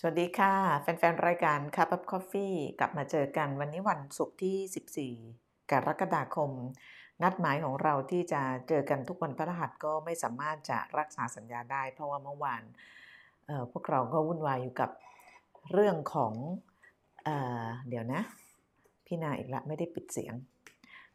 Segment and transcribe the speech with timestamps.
[0.00, 6.50] สวัสดีค่ะ แฟน ๆ รายการ Cup of Coffee กลับมาเจอกันวันนี้วันศุกร์ที่ 14 กรกฎาคม
[7.22, 12.62] นัดหมายของเราที่จะเจอกันทุกวันพฤหัสก็ไม่สามารถจะรักษาสัญญาได้ เพราะว่าเมื่อวาน
[13.72, 14.90] พวกเราก็วุ่นวายอยู่กับ
[15.72, 16.32] เรื่องของ
[17.24, 17.28] เอ
[17.88, 18.22] เดี๋ยวนะ
[19.06, 20.34] พี่นาอีกละไม่ได้ปิดเสียง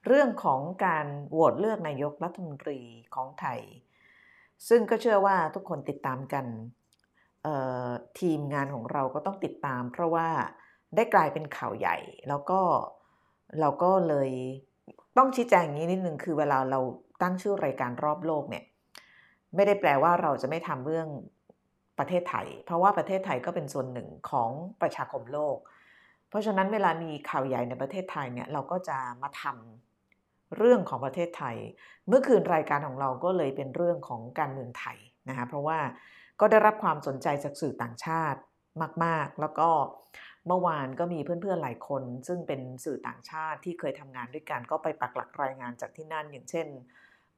[0.08, 2.80] เรื่องของการโหวตเลือกนายกรัฐมนตรี
[3.16, 3.60] ของไทย
[4.68, 6.48] ซึ่งก็เชื่อว่าทุกคนติดตามกัน
[8.20, 10.28] ทีมงานของเราก็ต้องติดตาม เพราะว่า
[10.96, 11.98] ได้กลายเป็นข่าวใหญ่
[12.30, 12.60] แล้วก็
[13.60, 14.30] เราก็เลย
[15.18, 16.80] ต้องชี้แจงอย่างนี้นิดนึงคือเวลาเรา
[17.22, 18.64] ตั้งชื่อรายการรอบโลกเนี่ย
[19.56, 21.08] ไม่ได้แปลว่าเราจะไม่ทำเรื่อง
[22.00, 24.50] ประเทศไทย เพราะว่าประเทศไทยก็เป็นส่วนหนึ่งของ
[24.82, 25.58] ประชาคมโลก
[26.30, 31.56] เพราะฉะนั้นเวลามีข่าวใหญ่ในประเทศไทยเนี่ยเราก็จะมาทำเรื่องของประเทศไทย
[32.08, 34.98] เมื่อคืนรายการของเราก็เลยเป็นเรื่องของการเมืองไทย
[35.30, 35.80] นะคะเพราะว่า
[36.40, 38.40] ก็ได้รับความสนใจจากสื่อต่างชาติ
[39.04, 39.70] มาก ๆ แล้วก็
[40.48, 46.68] เมื่อวานก็มีเพื่อนๆหลายคน ซึ่งเป็นสื่อต่างชาติที่เคยทำงานด้วยกันก็ไปปักหลักรายงานจากที่นั่น อย่างเช่น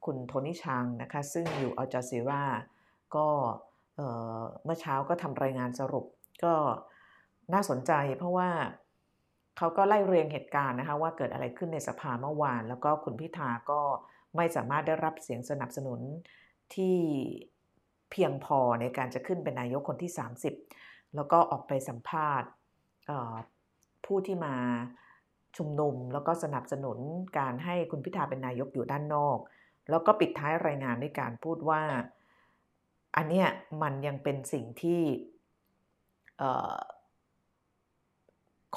[0.06, 2.44] คุณโทนี่ชางนะคะ ซึ่งอยู่อัลจาซีรา
[3.16, 3.28] ก็
[4.66, 6.06] เมื่อเช้าก็ทำรายงานสรุป
[6.44, 6.54] ก็
[7.54, 8.50] น่าสนใจเพราะว่า
[9.58, 13.82] เขาก็ไล่เรียงเหตุการณ์นะคะว่าเกิดอะไรขึ้นในสภาเมื่อวาน แล้วก็คุณพิธาก็
[14.36, 16.00] ไม่สามารถได้รับเสียงสนับสนุน
[16.76, 16.98] ที่
[18.11, 20.11] เพียงพอในการจะขึ้นเป็นนายกคนที่
[20.61, 22.50] 30 แล้วก็ออกไปสัมภาษณ์
[24.06, 24.56] ผู้ที่มา
[25.58, 26.97] ชุมนุม แล้วก็สนับสนุน
[27.39, 29.38] การให้คุณพิธาเป็นนายกอยู่ด้านนอก
[29.89, 31.81] แล้วก็ปิดท้ายรายงานด้วยการพูดว่า
[33.16, 33.47] อันเนี้ย
[33.81, 35.02] มันยังเป็นสิ่งที่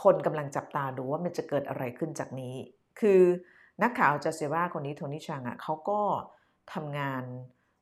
[0.02, 2.54] คนกำลังจับตาดูว่ามันจะเกิดอะไรขึ้นจากนี้
[3.00, 3.20] คือ
[3.82, 6.00] นักข่าวจะเซว่าคนนี้โทนี่ชังอะเขาก็
[6.74, 7.24] ทำงาน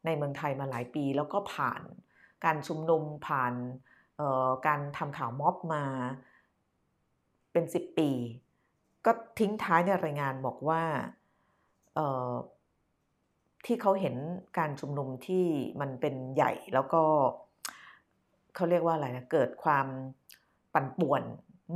[0.06, 1.82] ในเมืองไทยมาหลายปี แล้วก็ผ่าน
[2.44, 3.54] การชุมนุมผ่าน
[4.66, 5.84] การทำข่าวม็อบมา
[7.52, 8.10] เป็น 10 ปี
[9.06, 10.82] ก็ทิ้งท้ายในรายงานบอกว่า
[13.66, 14.16] ที่เขาเห็น
[14.58, 15.46] การชุมนุมที่
[15.80, 17.02] มันเป็นใหญ่แล้วก็
[18.54, 19.86] เขาเรียกว่าอะไรนะเกิดความ
[20.74, 21.22] ปั่นป่วน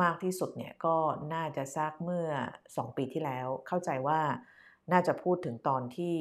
[0.02, 0.96] มากที่สุดเนี่ยก็
[1.34, 2.28] น่าจะซากเมื่อ
[2.64, 4.20] 2 ปีที่แล้ว เข้าใจว่า
[4.92, 6.16] น่าจะพูดถึงตอนที่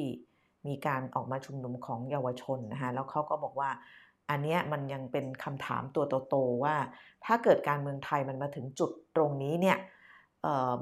[0.66, 3.70] มีการออกมาชุมนุมของเยาวชนนะคะแล้วเขาก็บอกว่า
[4.30, 6.74] อันนี้มันยังเป็นคำถามตัวโตๆว่า
[7.24, 9.78] ถ้าเกิดการเมืองไทยมันมาถึงจุดตรงนี้เนี่ย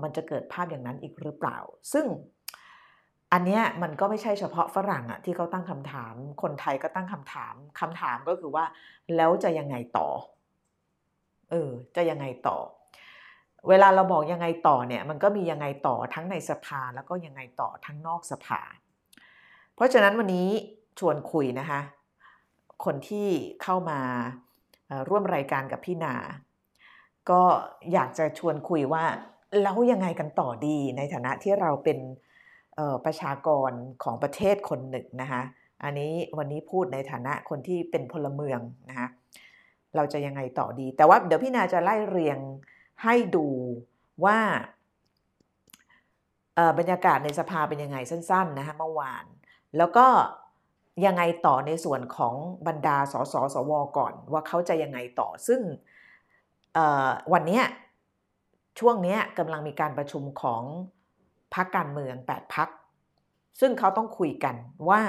[0.03, 1.59] มันจะเกิดภาพอย่างนั้นอีกหรือเปล่า
[1.93, 2.07] ซึ่ง
[3.33, 8.65] อันนี้มันก็ไม่ใช่เฉพาะฝรั่งอะที่เขาตั้งคำถาม คนไทยก็ตั้งคำถามคำถามก็คือว่า
[9.17, 10.09] แล้วจะยังไงต่อ
[11.51, 12.59] เออจะยังไงต่อ
[13.69, 18.61] เวลาเราบอกยังไงต่อเนี่ยมันก็มียังไงต่อทั้งในสภาแล้วก็ยังไงต่อทั้งนอกสภา
[19.79, 20.49] เพราะฉะนั้นวันนี้
[20.99, 21.81] ชวนคุยนะคะ
[22.85, 23.29] คนที่
[23.63, 24.01] เข้ามา
[25.09, 26.15] ร่วมรายการกับพี่นา
[27.31, 27.43] ก็
[27.93, 29.05] อยากจะชวนคุยว่า
[29.63, 31.99] แล้วยังไงกันต่อดีในฐานะที่เราเป็น
[33.05, 33.71] ประชากร
[34.03, 35.43] ของประเทศคนหนึ่งนะคะ
[35.85, 39.09] อันนี้วันนี้พูดในฐานะคนที่เป็นพลเมืองนะคะ
[39.97, 42.39] เราจะยังไงต่อดี แต่ว่าเดี๋ยวพี่นาจะไล่เรียง
[43.05, 43.47] ให้ดู
[44.25, 44.39] ว่า
[46.79, 49.25] บรรยากาศในสภาเป็นยังไงสั้น ๆนะคะเมื่อวาน
[49.77, 50.07] แล้วก็
[51.07, 52.35] ยังไงต่อในส่วนของ
[52.67, 55.61] บรรดาสสสวก่อน ว่าเขาจะยังไงต่อซึ่ง
[57.33, 57.61] วันนี้
[58.79, 60.63] ช่วงนี้กำลังมีการประชุมของ
[61.55, 62.69] พักการเมือง 8พัก
[63.61, 64.55] ซึ่งเขาต้องคุยกัน
[64.89, 65.03] ว่า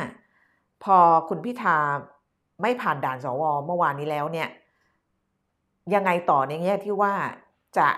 [0.84, 0.98] พอ
[1.30, 1.78] คุณพิธา
[2.62, 4.50] ไม่ผ่านด่านสวเมื่อวานนี้แล้วเนี่ย
[5.94, 7.14] ยังไงต่อในแง่ที่ว่า
[7.78, 7.90] จะ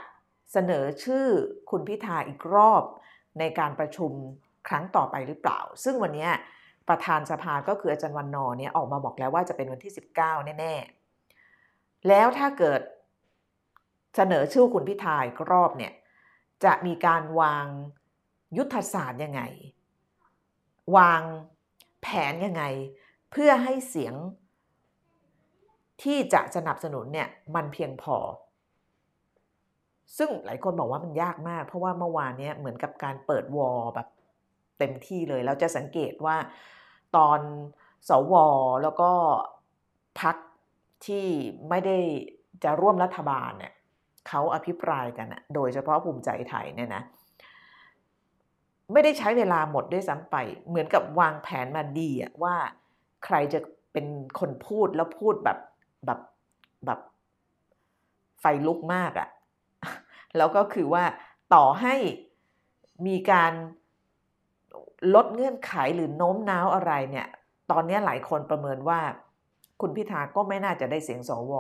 [0.51, 1.25] เสนอชื่อ
[1.69, 2.83] คุณพิธาอีกรอบ
[3.39, 4.11] ในการประชุม
[4.67, 6.27] ครั้งต่อไปหรือเปล่า ซึ่งวันนี้
[6.89, 10.73] ประธานสภาก็คืออาจารย์วันนอเนี่ยออกมาบอกแล้วว่าจะเป็นวันที่ 19 แน่
[11.41, 12.81] ๆ แล้วถ้าเกิด
[14.15, 15.93] เสนอชื่อคุณพิธาอีกรอบเนี่ย
[16.63, 17.65] จะมีการวาง
[18.57, 19.41] ยุทธศาสตร์ยังไง
[20.97, 21.21] วาง
[22.01, 22.63] แผนยังไง
[23.31, 24.15] เพื่อให้เสียง
[26.03, 28.17] ที่จะสนับสนุนเนี่ยมันเพียงพอ
[30.17, 34.07] ซึ่งหลายคนบอกว่ามันยากมาก เพราะว่าเมื่อวานเนี้เหมือนกับการเปิดวอลแบบ
[34.81, 36.37] เต็มที่เลย เราจะสังเกตว่า
[37.15, 37.39] ตอน
[38.09, 38.33] สว
[38.83, 39.11] แล้วก็
[40.21, 40.35] พัก
[41.05, 41.25] ที่
[41.69, 41.97] ไม่ได้
[42.63, 43.73] จะร่วมรัฐบาลเนี่ย
[44.27, 47.03] เขาอภิปรายกันนะโดยเฉพาะภูมิใจไทยเนี่ยนะ
[48.91, 50.35] ไม่ได้ใช้เวลาหมดด้วยซ้ำไป
[50.67, 52.55] เหมือนกับวางแผนมาดีอะว่า
[53.25, 53.59] ใครจะ
[53.93, 54.05] เป็น
[54.39, 55.59] คนพูดแล้วพูดแบบ
[56.05, 56.19] แบบ
[56.85, 56.99] แบบ
[58.39, 59.29] ไฟลุกมากอะ
[60.37, 61.03] แล้วก็คือว่า
[61.53, 61.95] ต่อให้
[63.07, 63.53] มีการ
[65.15, 67.27] ลดเงื่อนไขหรือโน้มน้าวอะไรเนี่ย
[67.71, 68.99] ตอนนี้หลายคนประเมินว่า
[69.81, 71.53] คุณพิธาก็ไม่น่าจะได้เสียงสว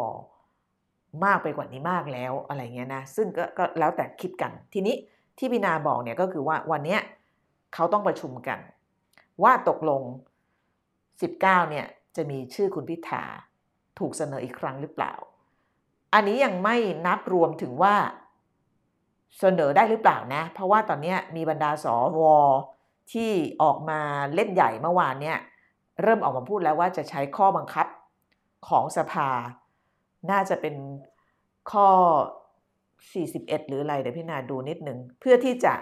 [1.25, 4.95] มากไปกว่านี้มากแล้วอะไรเงี้ยนะ ซึ่งก็ก็แล้วแต่คิดกัน ทีนี้
[5.37, 6.97] ที่พินาบอกเนี่ยก็คือว่าวันนี้
[7.73, 8.59] เขาต้องประชุมกัน
[9.43, 10.01] ว่าตกลง
[10.81, 11.85] 19 เนี่ย
[12.15, 13.23] จะมีชื่อคุณพิธา
[13.99, 15.13] ถูกเสนออีกครั้งหรือเปล่า
[16.13, 16.75] อันนี้ยังไม่
[17.05, 17.95] นับรวมถึงว่า
[19.39, 21.85] เสนอได้หรือเปล่านะ เพราะว่าตอนนี้มีบรรดาส
[22.19, 22.21] ว
[23.11, 23.31] ที่
[23.63, 23.99] ออกมา
[24.35, 25.37] เล่นใหญ่เมื่อวานเนี่ย
[26.01, 27.87] เริ่มออกมาพูดแล้วว่าจะใช้ข้อบังคับ
[28.67, 29.29] ของสภา
[30.31, 30.75] น่าจะเป็น
[31.71, 31.87] ข้อ
[32.77, 35.73] 41 หรืออะไรเดี๋ยวพี่นาดูนิดหนึ่งเพื่อที่จะ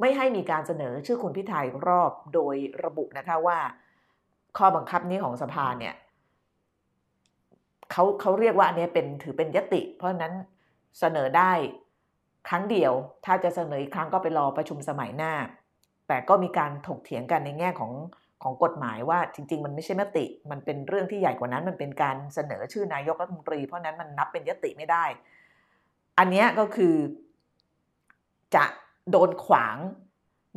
[0.00, 3.58] ไม่ให้มีการเสนอชื่อคุณพิธายรอบโดยระบุนะคะว่า
[4.58, 5.94] ข้อบังคับนี้ของสภาเนี่ย
[7.90, 10.32] เขาเขาเรียกว่าอันนี้เป็นถือเป็นยติ เพราะนั้น
[10.98, 11.52] เสนอได้
[12.48, 12.92] ครั้งเดียว
[13.24, 15.32] ถ้าจะเสนออีกครั้งก็ไปรอประชุมสมัยหน้า
[16.10, 17.92] แต่ก็มีการถกเถียงกันในแง่ของ
[18.42, 25.04] ของกฎหมายว่าจริง ๆ มันไม่ใช่มติ มันเป็นเรื่องที่ใหญ่กว่านั้น มันเป็นการเสนอชื่อนายกรัฐมนตรี เพราะนั้นมันนับเป็นยติไม่ได้
[26.18, 26.94] อันนี้ก็คือ
[28.54, 28.64] จะ
[29.10, 29.76] โดนขวาง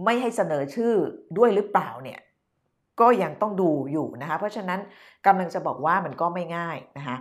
[0.05, 0.93] ไม่ให้เสนอชื่อ
[1.37, 2.19] ด้วยหรือเปล่าเนี่ย
[2.99, 4.79] ก็ยังต้องดูอยู่นะคะเพราะฉะนั้น
[5.25, 7.17] กำลังจะบอกว่ามันก็ไม่ง่ายนะคะ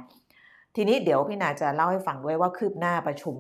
[0.77, 3.37] ทีนี้เดี๋ยวพี่นาจะเล่าให้ฟังด้วยว่าคืบหน้าประชุม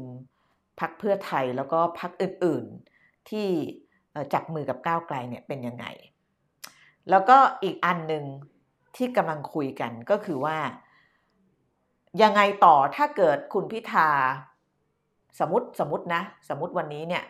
[0.80, 2.64] พักเพื่อไทยแล้วก็พักอื่น
[2.98, 3.48] ๆ ที่
[4.34, 5.86] จับมือกับก้าวไกลเนี่ยเป็นยังไง
[7.10, 8.24] แล้วก็อีกอันหนึ่ง
[8.96, 10.56] ที่กำลังคุยกันก็คือว่า
[12.22, 14.08] ยังไงต่อถ้าเกิดคุณพิธา
[15.40, 17.24] สมมติสมมตินะ สมมติวันนี้เนี่ย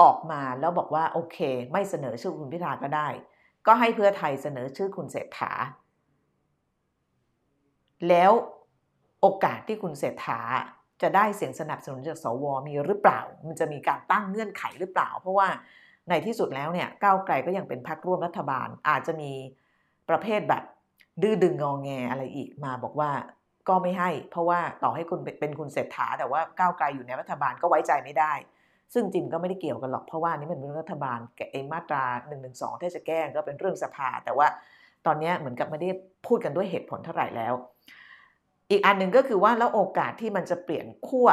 [0.00, 1.38] ออกมาแล้วบอกว่า โอเค
[1.72, 3.08] ไม่เสนอชื่อคุณพิธาก็ได้
[3.66, 5.52] ก็ให้เพื่อไทยเสนอชื่อคุณเศรษฐา
[8.08, 8.32] แล้ว
[9.20, 10.40] โอกาสที่คุณเศรษฐา
[11.02, 15.48] จะได้เสียงสนับสนุนจากสวมีหรือเปล่า มันจะมีการตั้งเงื่อนไขหรือเปล่า เพราะว่า
[16.08, 19.32] ในที่สุดแล้วเนี่ยก้าวไกลก็ยังเป็นพรรคร่วมรัฐบาล อาจจะมี
[20.08, 20.62] ประเภทแบบ
[21.22, 23.10] ดื้อดึงงองแงอะไรอีกมาบอกว่า
[23.68, 28.32] ก็ไม่ให้ เพราะว่าต่อให้คุณเป็นคุณเศรษฐา แต่ว่าก้าวไกลอยู่ในรัฐบาลก็ไว้ใจไม่ได้
[28.94, 32.50] ซึ่งจริงก็ไม่ได้เกี่ยวกันหรอกเพราะว่านี่มันเป็นรัฐบาลแกไอ้มาตรา1นึ
[32.80, 34.46] ถ้าจะแก้ก็เป็นเรื่องสภา แต่ว่า
[35.06, 35.90] ตอนนี้เหมือนกับไม่ได้
[36.26, 37.54] พูดกันด้วยเหตุผลเท่าไหร่แล้ว
[38.70, 41.28] อีกอันหนึ่งก็คือว่าแล้วโอกาสที่มันจะเปลี่ยนขั้ว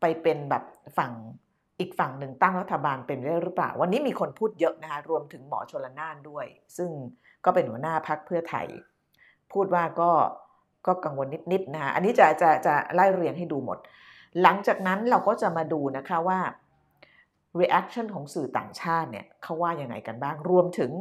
[0.00, 0.64] ไปเป็นแบบ
[0.98, 1.12] ฝั่ง
[1.80, 6.46] อีกฝั่งหนึ่งตั้งรัฐบาลเป็นได้หรือเปล่า วันนี้มีคนพูดเยอะนะคะรวมถึงหมอชลนานด้วย
[6.76, 6.90] ซึ่ง
[7.44, 8.66] ก็เป็นหัวหน้าพักเพื่อไทย
[9.52, 10.10] พูดว่าก็
[10.86, 13.78] ก็กังวลนิดๆนะคะอันนี้จะจะจะไล่เรียงให้ดูหมด
[14.42, 16.38] หลังจากนั้นเราก็จะมาดูนะคะว่า
[17.60, 20.92] reaction ของสื่อต่างชาติเนี่ยเขาว่ายังไงกันบ้างรวมถึง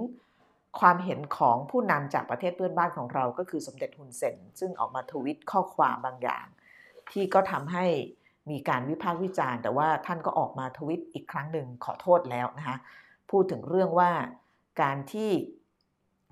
[0.80, 6.46] ความเห็นของผู้นำจากประเทศเพื่อนบ้านของเราก็คือสมเด็จฮุนเซนซึ่งออกมาทวิตข้อความบางอย่าง
[7.12, 7.86] ที่ก็ทำให้
[8.52, 12.78] มีการวิพากษ์วิจารณ์ แต่ว่าท่านก็ออกมาทวิตอีกครั้งหนึ่งขอโทษแล้วนะคะ
[13.32, 14.12] พูดถึงเรื่องว่า
[14.82, 15.30] การที่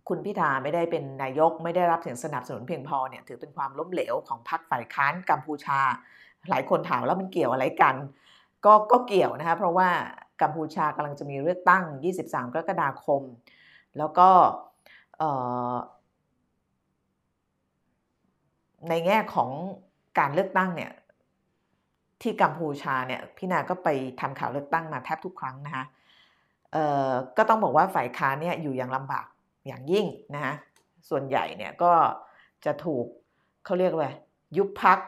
[0.08, 5.80] คุณพิธาไม่ได้เป็นนายกไม่ได้รับเสียงสนับสนุนเพียงพอเนี่ยถือเป็นความล้มเหลวของพรรคฝ่ายค้านกัมพูชา
[6.50, 7.96] หลายคนถามแล้วมันเกี่ยวอะไรกัน
[8.66, 9.90] ก็ก็เกี่ยวนะคะเพราะว่า
[10.42, 11.84] กัมพูชากำลังจะมีเลือกตั้ง
[12.20, 13.22] 23 กรกฎาคม
[13.98, 14.30] แล้วก็
[18.90, 19.50] ในแง่ของ
[20.20, 20.92] การเลือกตั้งเนี่ย
[22.22, 23.90] ที่กัมพูชาเนี่ยพี่นาก็ไป
[24.22, 25.86] ทำข่าวเลือกตั้งมาแทบทุกครั้งนะคะ
[27.38, 29.26] ก็ต้องบอกว่าฝ่ายค้านเนี่ยอยู่อย่างลำบาก
[29.68, 30.54] อย่างยิ่งนะคะ
[31.10, 31.94] ส่วนใหญ่เนี่ยก็
[32.66, 33.06] จะถูก
[33.66, 34.12] เขาเรียกว่า
[34.58, 35.00] ยุบพัก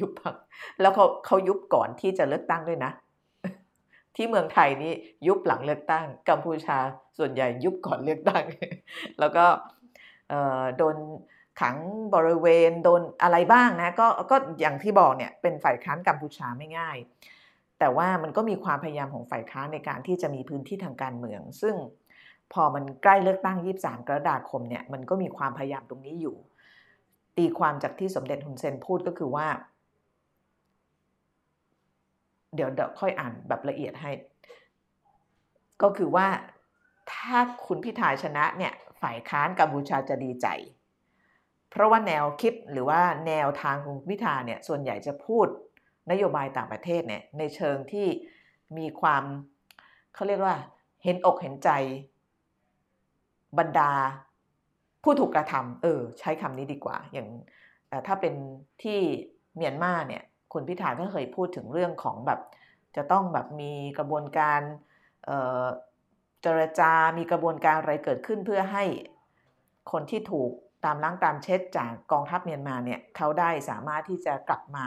[0.00, 0.34] ยุบพัก
[0.80, 2.92] แล้วเขาเขายุบก่อนที่จะเลือกตั้งด้วยนะ
[4.16, 4.92] ที่เมืองไทยนี่
[5.26, 6.78] ยุบหลังเลือกตั้ง กัมพูชา
[7.18, 8.44] ส่วนใหญ่ยุบก่อนเลือกตั้ง
[9.20, 9.44] แล้วก็
[10.78, 10.96] โดน
[11.60, 11.76] ขัง
[12.14, 16.96] บริเวณโดนอะไรบ้างนะก็ก็อย่างที่บอกเนี่ยเป็นฝ่ายค้านกัมพูชาไม่ง่าย
[17.78, 21.74] แต่ว่ามันก็มีความพยายามของฝ่ายค้านในการที่จะมีพื้นที่ทางการเมือง ซึ่ง
[22.52, 26.36] พอมันใกล้เลือกตั้ง 23 กรกฎาคมเนี่ยมันก็มีความพยายามตรงนี้อยู่
[27.36, 29.46] ตีความจากที่สมเด็จฮุนเซนพูดก็คือว่า
[32.54, 34.10] เดี๋ยวเดี๋ยวค่อยอ่านแบบละเอียดให้
[35.82, 36.26] ก็คือว่า
[37.12, 40.46] ถ้าคุณพิธาชนะเนี่ยฝ่ายค้านกัมพูชาจะดีใจ
[41.70, 45.46] เพราะว่าแนวคิดหรือว่าแนวทางของพิธาเนี่ยส่วนใหญ่จะพูด
[46.10, 48.06] นโยบายต่างประเทศเนี่ยในเชิงที่
[48.78, 49.24] มีความ
[50.14, 50.56] เขาเรียกว่า
[51.02, 51.70] เห็นอกเห็นใจ
[53.58, 53.92] บรรดา
[55.02, 57.28] ผู้ถูกกระทำเออ ใช้คำนี้ดีกว่า อย่าง
[58.06, 58.34] ถ้าเป็น
[58.82, 58.98] ที่
[59.56, 62.40] เมียนมาเนี่ย คุณพิธาก็เคยพูดถึงเรื่องของแบบ
[62.96, 64.60] จะต้องแบบมีกระบวนการ
[66.42, 68.84] เจรจา มีกระบวนการอะไรเกิดขึ้นเพื่อให้
[69.92, 70.50] คนที่ถูก
[70.84, 74.86] ตามล้างตามเช็ดจากกองทัพเมียนมาเนี่ยเขาได้สามารถที่จะกลับมา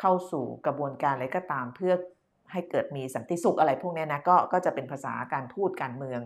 [0.00, 1.94] เข้าสู่กระบวนการอะไรก็ตามเพื่อ
[2.52, 6.20] ให้เกิดมีสันติสุขอะไรพวกนี้นะก็ก็จะเป็นภาษาการทูตการเมือง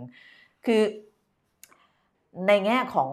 [0.66, 0.83] คือ
[2.49, 3.11] ในแง่ของ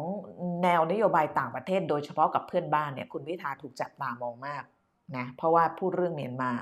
[0.63, 4.63] แนวนโยบายต่างประเทศ โดยเฉพาะกับเพื่อนบ้านเนี่ยคุณพิธาถูกจับตามองมาก
[5.17, 6.53] นะเพราะว่าพูดเรื่องเมียนมา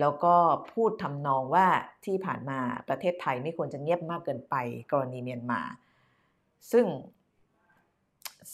[0.00, 0.34] แล้วก็
[0.72, 1.66] พูดทำนองว่า
[2.04, 4.54] ที่ผ่านมาประเทศไทยไม่ควรจะเงียบมากเกินไป
[4.92, 5.60] กรณีเมียนมา
[6.72, 6.86] ซึ่ง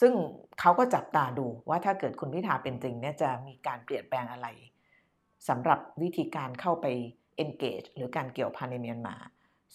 [0.00, 0.12] ซึ่ง
[0.60, 4.48] เขาก็จับตาดูว่าถ้าเกิดคุณพิธาเป็นจริงเนี่ยจะมีการเปลี่ยนแปลงอะไร
[5.48, 6.86] สำหรับวิธีการเข้าไป
[7.42, 9.14] engage หรือการเกี่ยวพันในเมียนมา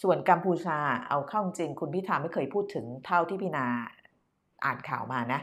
[0.02, 0.78] ส่วนกัมพูชา
[1.10, 3.66] เอาเข้าจริงคุณพิธาไม่เคยพูดถึงเท่าที่พี่นา
[4.66, 5.40] อ่านข่าวมานะ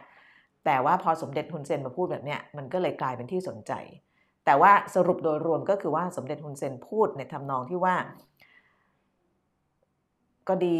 [0.64, 3.72] แต่ว่าพอสมเด็จฮุนเซนมาพูดแบบเนี้ยมันก็เลยกลายเป็นที่สนใจ
[4.48, 7.94] แต่ว่าสรุปโดยรวมก็คือว่าสมเด็จฮุนเซนพูดในทำนองที่ว่า
[10.48, 10.78] ก็ดี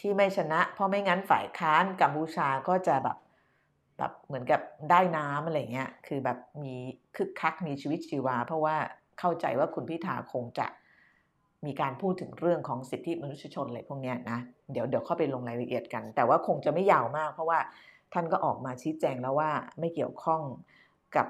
[0.00, 3.18] ที่ไม่ชนะ เพราะไม่งั้นฝ่ายค้านกัมพูชาก็จะแบบ
[3.98, 6.74] แบบเหมือนกับได้น้ำอะไรเงี้ย คือแบบมี
[7.16, 8.76] คึกคักมีชีวิตชีวา เพราะว่า
[9.18, 10.66] เข้าใจว่าคุณพิธาคงจะ
[11.66, 14.38] มีการพูดถึงเรื่องของสิทธิมนุษยชนอะไรพวกเนี้ยนะ
[14.72, 17.58] เดี๋ยวเดี๋ยวเข้าไปลงรายละเอียดกัน แต่ว่าคงจะไม่ยาวมาก เพราะว่า
[18.12, 20.42] ท่านก็ออกมาชี้แจงแล้วว่าไม่เกี่ยวข้อง
[21.16, 21.26] กับ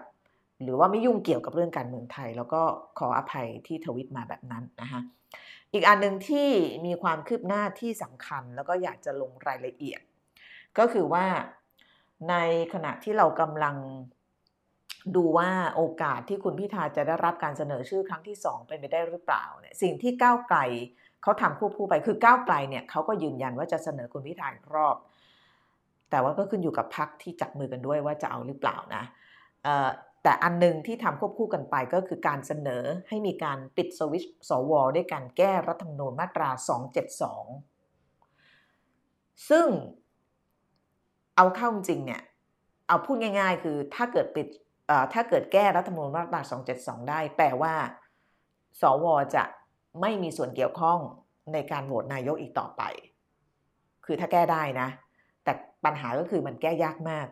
[0.62, 2.62] หรือว่าไม่ยุ่งเกี่ยวกับเรื่องการเมืองไทย แล้วก็
[2.98, 5.00] ขออภัยที่ทวิตมาแบบนั้นนะคะ
[5.72, 6.48] อีกอันหนึ่งที่
[6.86, 10.00] มีความคืบหน้าที่สำคัญ แล้วก็อยากจะลงรายละเอียด
[10.78, 11.26] ก็คือว่า
[12.30, 12.34] ใน
[12.74, 13.76] ขณะที่เรากำลัง
[15.16, 20.58] ดูว่าโอกาสที่คุณพิธาจะได้รับการเสนอชื่อครั้งที่สองเป็นไปได้หรือเปล่าเนี่ยสิ่งที่ก้าวไกล
[21.22, 24.96] เขาทำควบคู่ไปคือก้าวไกลเนี่ยเขาก็ยืนยันว่าจะเสนอคุณพิธาอีกรอบ
[26.10, 29.02] แต่ว่าก็ขึ้นอยู่กับพักที่จับมือกันด้วยว่าจะเอาหรือเปล่านะ
[30.22, 36.48] แต่อันนึงที่ทำควบคู่กันไปก็คือการเสนอให้มีการปิดสวิตช์สวด้วยการแก้รัฐธรรมนูญมาตรา
[37.98, 39.66] 272 ซึ่ง
[41.36, 42.22] เอาเข้าจริงเนี่ย
[42.88, 44.46] เอาพูดง่าย ๆ คือถ้าเกิดปิด
[45.12, 46.40] ถ้าเกิดแก้รัฐธรรมนูญมาตรา
[46.74, 47.74] 272 ได้ แปลว่า
[48.80, 49.44] สวจะ
[50.00, 50.98] ไม่มีส่วนเกี่ยวข้อง
[51.52, 52.82] ในการโหวตนายกอีกต่อไป
[54.04, 54.88] คือถ้าแก้ได้นะ
[55.44, 55.52] แต่
[55.84, 57.26] ปัญหาก็คือมันแก้ยากมาก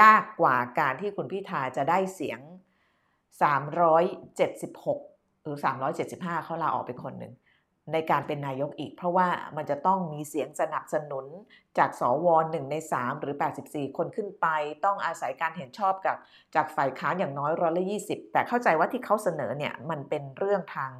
[0.00, 2.40] ยากกว่าการที่คุณพิธาจะได้เสียง
[3.70, 5.56] 376 หรือ
[6.00, 7.34] 375 เขาลาออกไปคนหนึ่ง
[7.92, 11.26] ในการเป็นนายกอีก เพราะว่ามันจะต้องมีเสียงสนับสนุน
[11.78, 14.46] จากสวหนึ่งใน 3 หรือ 84 คนขึ้นไป
[14.84, 16.16] ต้องอาศัยการเห็นชอบกับ
[16.54, 20.92] จากฝ่ายค้านอย่างน้อยร้อยละยี่สิบแต่เข้าใจว่าที่เขาเสนอเนี่ยมันเป็นเรื่องทาง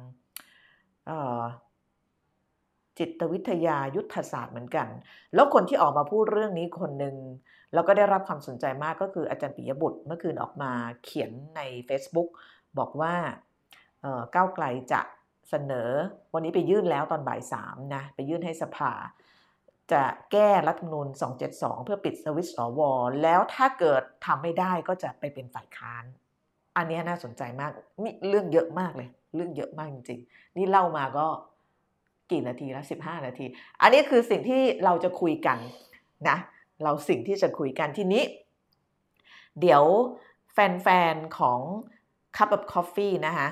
[3.01, 4.87] จิตวิทยายุทธศาสตร์เหมือนกัน
[5.35, 7.15] แล้วคนที่ออกมาพูดเรื่องนี้คนหนึ่ง
[7.73, 10.71] แล้วก็ได้รับความสนใจมากก็คืออาจารย์ปิยบุตรเมื่อคืนออกมา
[11.03, 12.29] เขียนใน Facebook
[12.79, 13.13] บอกว่า
[14.35, 15.01] ก้าวไกลจะ
[15.49, 15.89] เสนอ
[16.33, 18.91] วันนี้ไปยื่นแล้วตอนบ่ายสามนะไปยื่นให้สภา
[19.91, 21.07] จะแก้รัฐธรรมนูญ
[21.47, 22.79] 272 เพื่อปิดสวิตช์สว
[23.23, 26.03] แล้วถ้าเกิดทำไม่ได้ก็จะไปเป็นฝ่ายค้าน
[26.77, 27.71] อันนี้น่าสนใจมาก
[28.03, 31.27] นี่เรื่องเยอะมากเลย เรื่องเยอะมากจริงๆนี่เล่ามาก็
[32.31, 33.45] กี่นาทีแล้ว15 นาที
[33.81, 35.57] อันนี้คือสิ่งที่เราจะคุยกัน
[36.29, 36.37] นะ
[36.83, 38.23] เราสิ่งที่จะคุยกันทีนี้
[39.59, 39.83] เดี๋ยว
[40.53, 41.59] แฟนๆ ของ
[42.37, 43.47] Cup of Coffee นะคะ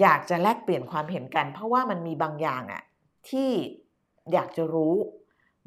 [0.00, 2.82] อยากจะแลกเปลี่ยนความเห็นกัน เพราะว่ามันมีบางอย่างอะ
[3.30, 3.50] ที่
[4.32, 4.94] อยากจะรู้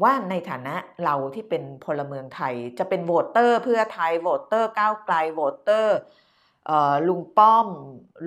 [0.04, 5.98] ว่าในฐานะเราที่เป็นพลเมืองไทยจะเป็น voter เพื่อไทย voter ก้าวไกล voter
[7.08, 7.68] ลุงป้อม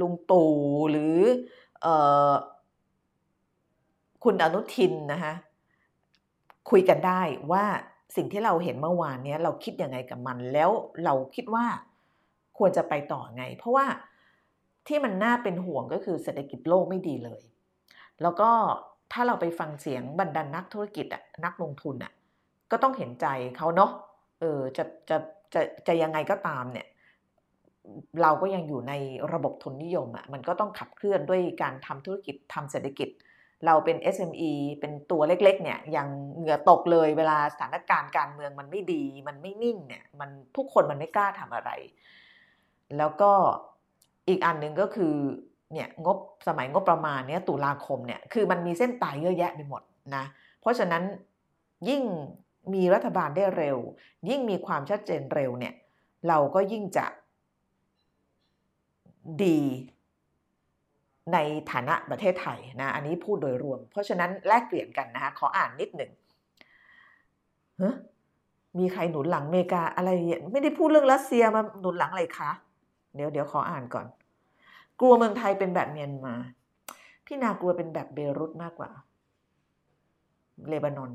[0.00, 0.54] ลุงตู่
[0.90, 1.18] หรือ
[4.24, 5.34] คุณอนุทินนะคะ
[6.70, 7.20] คุยกันได้
[7.52, 7.64] ว่า
[8.16, 10.70] สิ่งที่เราเห็นเมื่อวานนี้เราคิดยังไงกับมัน แล้ว
[11.04, 11.66] เราคิดว่า
[12.58, 13.86] ควรจะไปต่อไง เพราะว่า
[14.86, 17.42] ที่มันน่าเป็นห่วงก็คือเศรษฐกิจโลกไม่ดีเลย
[18.22, 18.50] แล้วก็
[19.12, 22.12] ถ้าเราไปฟังเสียงบรรดานนักธุรกิจอะนักลงทุนอะ
[22.70, 23.90] ก็ต้องเห็นใจเขาเนาะ
[24.40, 25.16] เออจะจะ
[25.54, 26.86] จะจะยังไงก็ตามเนี่ย
[28.22, 28.92] เราก็ยังอยู่ใน
[29.32, 33.08] ระบบทุนนิยมอะมันก็ต้องขับเคลื่อนด้วยการทำธุรกิจทำเศรษฐกิจ
[33.66, 41.70] เราเป็น SME เป็นตัวเล็กๆเนี่ยยังเหงื่อตกเลยเวลาสถานการณ์การเมืองมันไม่ดี มันไม่นิ่งเนี่ยมันทุกคนมันไม่กล้าทำอะไร
[42.98, 43.32] แล้วก็
[44.28, 45.14] อีกอันหนึ่งก็คือ
[45.72, 49.82] เนี่ยงบสมัยงบประมาณเนี้ยตุลาคมเนี่ยคือมันมีเส้นตายเยอะแยะไปหมด
[50.16, 50.24] นะ
[50.60, 51.02] เพราะฉะนั้น
[51.88, 52.02] ยิ่ง
[52.74, 53.78] มีรัฐบาลได้เร็ว
[54.28, 55.74] ยิ่งมีความชัดเจนเร็วเนี่ย
[56.28, 57.06] เราก็ยิ่งจะ
[59.44, 59.60] ดี
[61.32, 61.38] ใน
[61.72, 66.10] ฐานะประเทศไทยนะอันนี้พูดโดยรวม เพราะฉะนั้นแลกเปลี่ยนกันนะคะขออ่านนิดหนึ่ง
[68.78, 70.10] มีใครหนุนหลังอเมริกาอะไร
[70.52, 72.50] ไม่ได้พูดเรื่องรัสเซียมาหนุนหลังอะไรคะ
[73.14, 74.06] เดี๋ยวเดี๋ยวขออ่านก่อน
[75.00, 76.34] กลัวเมืองไทยเป็นแบบเมียนมา
[77.26, 78.90] พี่นากลัวเป็นแบบเบรุตมากกว่า
[80.68, 81.12] เลบานอน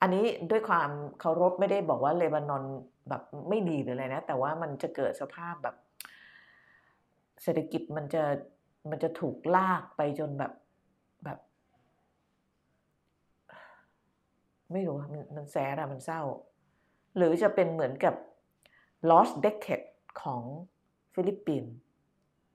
[0.00, 0.90] อันนี้ด้วยความ
[1.20, 2.62] เคารพไม่ได้บอกว่าเลบานอน
[3.08, 5.76] แบบไม่ดีหรืออะไรนะ แต่ว่ามันจะเกิดสภาพแบบ
[7.42, 8.22] เศรษฐกิจมันจะ
[8.90, 10.52] มันจะถูกลากไปจนแบบ
[11.24, 11.38] แบบ
[14.72, 16.22] ไม่รู้มันมันแสบอะมันเศร้า
[17.16, 18.14] หรือจะเป็นเหมือนกับ
[19.10, 19.86] lost decade
[20.22, 20.42] ของ
[21.14, 21.72] ฟิลิปปินส์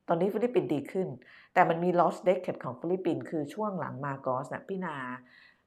[0.07, 1.07] ตอนนี้ฟิลิปปินส์ดีขึ้น
[1.53, 4.95] แต่มันมี lost decade ของฟิลิปปินส์คือช่วงหลังมาร์กอสนะพี่นา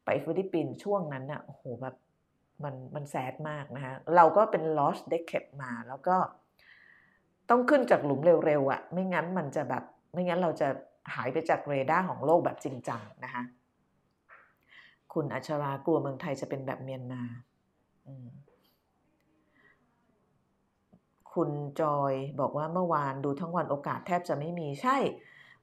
[0.04, 1.96] ไปฟิลิปปินส์ช่วงนั้นน่ะโอ้โหแบบ
[2.64, 6.16] มันมัน sad มากนะคะเราก็เป็น lost decade มาแล้วก็
[7.50, 10.68] ต้องขึ้นจากหลุมเร็วๆอะ่ะ ไม่งั้นมันจะแบบ ไม่งั้นเราจะ
[11.14, 13.42] หายไปจากเรดาร์ของโลกแบบจริงจังนะคะ
[15.12, 17.22] คุณอัชรากลัวเมืองไทยจะเป็นแบบเมียนมา
[21.34, 21.50] คุณ
[21.80, 24.96] จอยบอกว่าเมื่อวานดูทั้งวันโอกาสแทบจะไม่มีใช่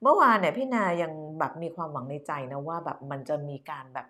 [0.01, 4.07] เมื่อวานเนี่ยพี่นายังแบบมีความหวังในใจนะว่าแบบมันจะมีการแบบ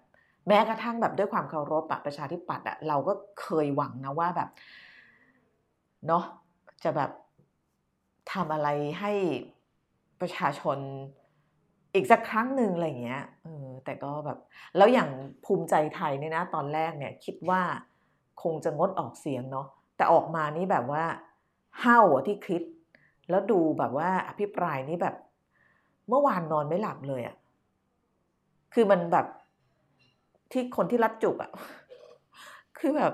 [0.47, 4.49] แม้กระทั่งแบบด้วยความเคารพอะประชาธิปัตย์อะเราก็เคยหวังนะว่าแบบ
[6.07, 6.23] เนาะ
[6.83, 7.11] จะแบบ
[8.33, 8.69] ทำอะไร
[8.99, 9.11] ให้
[10.21, 10.77] ประชาชน
[11.93, 14.37] อีกสักครั้งหนึ่งอะไรเงี้ยเออแต่ก็แบบ
[14.77, 15.09] แล้วอย่าง
[15.45, 17.61] ภูมิใจไทยเนี่ยนะตอนแรกเนี่ยคิดว่า
[18.43, 21.03] คงจะงดออกเสียงเนาะแต่ออกมานี่แบบว่า
[21.83, 22.63] ห้าวที่คิด
[23.29, 25.15] แล้วดูแบบว่าอภิปรายนี่แบบ
[26.09, 27.35] เมื่อวานนอนไม่หลับเลยอะ
[28.73, 29.27] คือมันแบบ
[30.51, 31.51] ที่คนที่รับจุกอะ
[32.79, 33.13] คือแบบ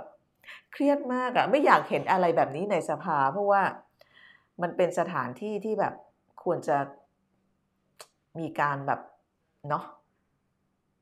[0.71, 3.61] เครียดมากอะไม่อยากเห็นอะไรแบบนี้ในสภา เพราะว่า
[4.61, 5.93] มันเป็นสถานที่ที่แบบ
[6.45, 6.77] ควรจะ
[8.39, 8.99] มีการแบบ
[9.69, 9.83] เนาะ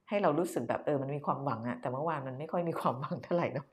[0.10, 3.68] ให้เรารู้สึกแบบเออมันมีความหวังอะแต่เมื่อวานมันไม่ค่อยมีความหวังเท่าไหร่เนาะ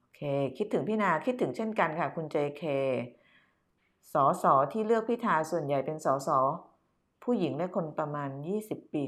[0.00, 0.20] โอเค
[0.56, 2.62] คิดถึงพี่นาคิดถึงเช่นกันค่ะ คุณ JK
[4.12, 6.38] สอสอที่เลือกพิธาส่วนใหญ่เป็นสอสอ
[7.24, 9.02] ผู้หญิงและคนประมาณ 20 ปี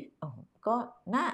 [0.66, 0.76] ก็
[1.14, 1.24] น่า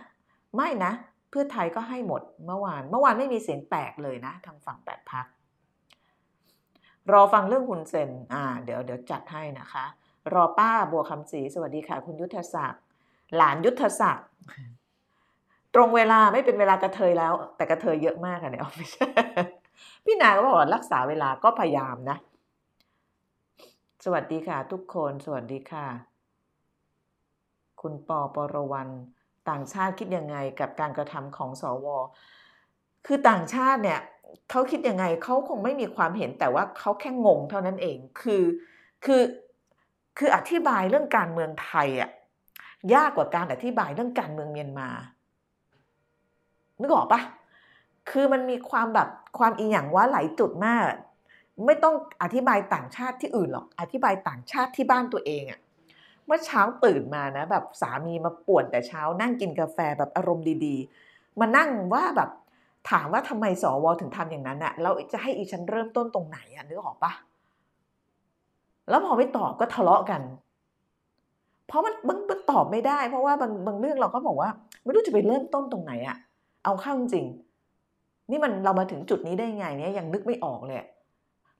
[0.56, 0.92] ไม่นะ
[1.30, 5.26] เพื่อไทยก็ให้หมดเมื่อวาน เมื่อวานไม่มีเสียงแตกเลยนะ ทางฝั่งแปดพัก
[7.12, 9.84] รอฟังเรื่องคุณเซนอ่า เดี๋ยวเดี๋ยวจัดให้นะคะ
[10.34, 12.82] รอป้าบัวคำศรีสวัสดีค่ะ คุณยุทธศักดิ์
[13.36, 14.26] หลานยุทธศักดิ์
[15.74, 18.92] ตรงเวลาไม่เป็นเวลากระเทยแล้ว แต่กระเทยเยอะมากค่ะในออฟฟิศ
[20.04, 22.16] พี่นาก็บอกว่ารักษาเวลาก็พยายามนะ
[24.04, 25.86] สวัสดีค่ะ ทุกคนสวัสดีค่ะ
[27.80, 28.88] คุณปอปรวัน
[29.50, 31.86] ต่างชาติคิดยังไงกับการกระทำของสว
[33.06, 34.00] คือต่างชาติเนี่ย
[34.50, 38.42] เขาคิดยังไงเขาคงไม่มีความเห็นแต่ว่าเขาแค่งงเท่านั้นเองคือ
[39.04, 39.22] คือ
[40.18, 42.10] คืออธิบายเรื่องการเมืองไทยอะ
[42.94, 44.88] ยากกว่าการอธิบายเรื่องการเมืองเมียนมา
[46.80, 47.20] นึกออกปะ
[48.10, 50.84] คือมันมีความแบบความอีหยังว่าหลายจุดมาก
[51.66, 55.60] ไม่ต้องอธิบายต่างชาติที่อื่นหรอก อธิบายต่างชาติที่บ้านตัวเองอะ
[56.26, 60.76] เมื่อเช้าตื่นมานะ แบบสามีมาป่วนแต่เช้านั่งกินกาแฟแบบอารมณ์ดี
[61.08, 62.30] ๆ มานั่งว่าแบบ
[62.90, 67.12] ถามว่าทำไมสวถึงทำอย่างนั้นอะแล้วจะให้อีฉันเริ่มต้นตรงไหนอะนึกออกปะ
[68.88, 70.22] แล้วพอไม่ตอบก็ทะเลาะกัน
[71.66, 74.50] เพราะมันมันมันตอบไม่ได้ เพราะว่าบางบางเรื่องเราก็บอกว่า
[74.84, 76.16] ไม่รู้จะไปเริ่มต้นตรงไหนอะ
[76.64, 77.26] เอาเข้าจริง
[78.30, 80.78] นี่มันเรามาถึงจุดนี้ได้ไงเนี่ยยังนึกไม่ออกเลย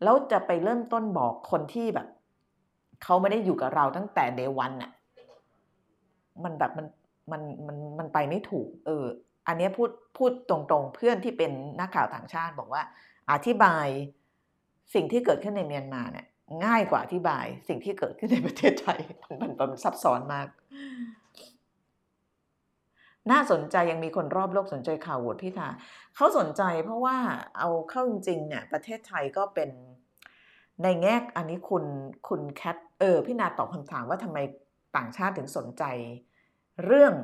[0.02, 2.06] แล้วจะไปเริ่มต้นบอกคนที่แบบ
[3.02, 4.90] เขาไม่ได้อยู่กับเราตั้งแต่เดวันอะ
[6.44, 6.86] มันแบบมัน
[7.32, 9.06] มันมันมันไปไม่ถูก เออ
[9.50, 12.82] อันนี้พูดพูดตรงๆ เพื่อนที่เป็นนักข่าวต่างชาติบอกว่า
[13.32, 13.86] อธิบาย
[14.94, 16.26] สิ่งที่เกิดขึ้นในเมียนมาเนี่ย
[16.64, 20.48] ง่ายกว่าอธิบายสิ่งที่เกิดขึ้นในประเทศไทยมันมันซับซ้อนมาก
[23.30, 25.68] น่าสนใจยังมีคนรอบโลกสนใจข่าวโหวตพิธา
[26.16, 27.16] เขาสนใจเพราะว่า
[27.58, 29.70] เอาเข้าจริงๆเนี่ยประเทศไทยก็เป็น
[30.82, 31.84] ในแง่อันนี้คุณ
[32.28, 34.38] คุณแคทเออพี่นาตอบคำถามว่าทำไม
[34.96, 35.84] ต่างชาติถึงสนใจ
[36.84, 37.14] เรื่อง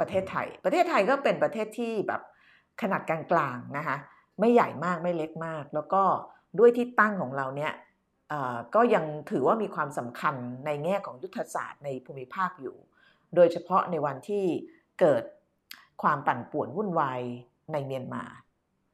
[0.00, 2.22] ประเทศไทย ประเทศไทยก็เป็นประเทศที่แบบ
[2.82, 3.96] ขนาดกลางๆนะคะ
[4.40, 6.02] ไม่ใหญ่มากไม่เล็กมาก แล้วก็
[6.58, 7.72] ด้วยที่ตั้งของเราเนี่ย
[8.74, 10.34] ก็ยังถือว่ามีความสำคัญ
[10.66, 12.76] ในแง่ของยุทธศาสตร์ในภูมิภาคอยู่
[13.34, 14.44] โดยเฉพาะในวันที่
[15.00, 15.24] เกิด
[16.02, 17.20] ความปั่นป่วนวุ่นวาย
[17.72, 18.24] ในเมียนมา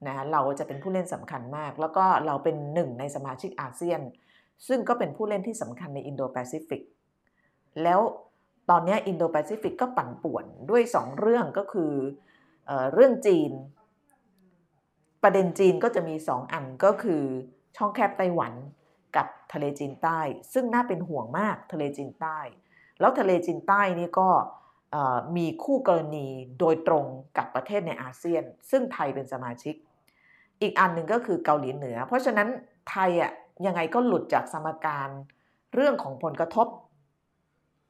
[0.06, 4.00] นะเราจะเป็นผู้เล่นสำคัญมาก แล้วก็เราเป็นหนึ่งในสมาชิกอาเซียน
[4.68, 6.82] ซึ่งก็เป็นผู้เล่นที่สำคัญในอินโดแปซิฟิก
[7.82, 8.00] แล้ว
[8.70, 11.92] ตอนนี้อินโดแปซิฟิกก็ปั่นป่วนด้วย 2 เรื่องก็คือ
[12.66, 13.50] เอ่อเรื่องจีน
[15.22, 17.22] ประเด็นจีนก็จะมี 2 อันก็คือ
[17.76, 18.52] ช่องแคบไต้หวัน
[19.16, 20.20] กับทะเลจีนใต้
[20.52, 22.38] ซึ่งน่าเป็นห่วงมากทะเลจีนใต้
[23.00, 24.28] แล้วทะเลจีนใต้นี่ก็
[25.36, 26.26] มีคู่กรณี
[26.58, 27.04] โดยตรง
[27.36, 29.74] กับประเทศในอาเซียน ซึ่งไทยเป็นสมาชิก
[30.62, 32.48] อีกอันหนึ่งก็คือเกาหลีเหนือ เพราะฉะนั้น
[32.90, 33.32] ไทยอะ
[33.66, 35.08] ยังไงก็หลุดจากสมการ
[35.74, 36.66] เรื่องของผลกระทบ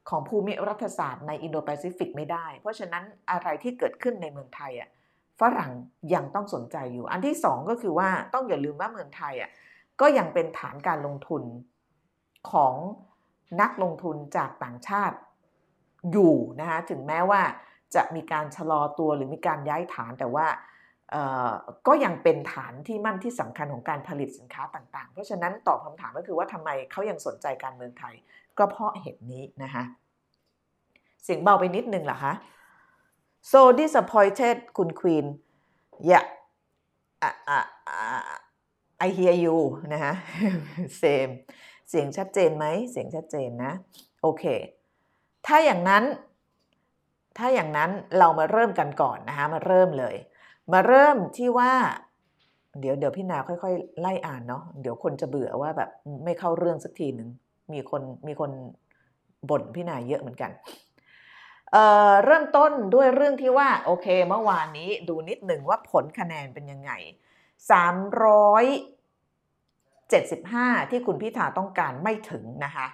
[0.09, 4.89] ของภูมิรัฐศาสตร์ในอินโดแปซิฟิกไม่ได้ เพราะฉะนั้นอะไรที่เกิดขึ้นในเมืองไทยอะ
[5.39, 5.71] ฝรั่ง
[6.13, 9.49] ยังต้องสนใจอยู่ อันที่สองก็คือว่าต้องอย่าลืมว่าเมืองไทยอะ
[10.01, 11.43] ก็ยังเป็นฐานการลงทุน
[12.51, 12.73] ของ
[13.61, 15.17] นักลงทุนจากต่างชาติ
[16.11, 17.41] อยู่นะคะถึงแม้ว่า
[17.95, 20.47] จะมีการชะลอตัวหรือมีการย้ายฐานแต่ว่า
[21.87, 28.13] ก็ยังเป็นฐานที่มั่นที่สำคัญของการผลิตสินค้าต่างๆ เพราะฉะนั้นตอบคำถามก็คือว่าทำไมเขายังสนใจการเมืองไทย
[28.59, 29.83] ก็เพราะเหตุนี้นะคะ
[31.23, 32.33] เสียงเบาไปนิดนึงเหรอคะ
[33.51, 35.25] so disappointed คุณควีน
[36.09, 36.25] yeah
[39.05, 39.57] I hear you
[39.93, 40.13] นะฮะ
[41.01, 41.33] same
[41.89, 43.71] เสียงชัดเจนไหม เสียงชัดเจนนะ
[44.21, 44.43] โอเค
[45.47, 46.03] ถ้าอย่างนั้น
[47.37, 50.15] ถ้าอย่างนั้นเรามาเริ่มกันก่อนนะคะ มาเริ่มเลย
[50.73, 51.73] มาเริ่มที่ว่า
[52.79, 55.89] เดี๋ยวเดี๋ยวพี่นาค่อยๆ ไล่อ่านเนาะ เดี๋ยวคนจะเบื่อว่าแบบ
[56.23, 57.29] ไม่เข้าเรื่องสักทีหนึ่ง
[57.73, 58.51] มีคนมีคน
[59.49, 60.51] บ่นพี่นายเยอะเหมือนกัน
[61.71, 66.91] เเริ่มต้นด้วยเรื่องที่ว่าโอเคเมื่อวานนี้ดูนิดหนึ่งว่าผลคะแนนเป็นยังไง
[70.11, 72.85] 375 ที่คุณพิธาต้องการไม่ถึงนะคะ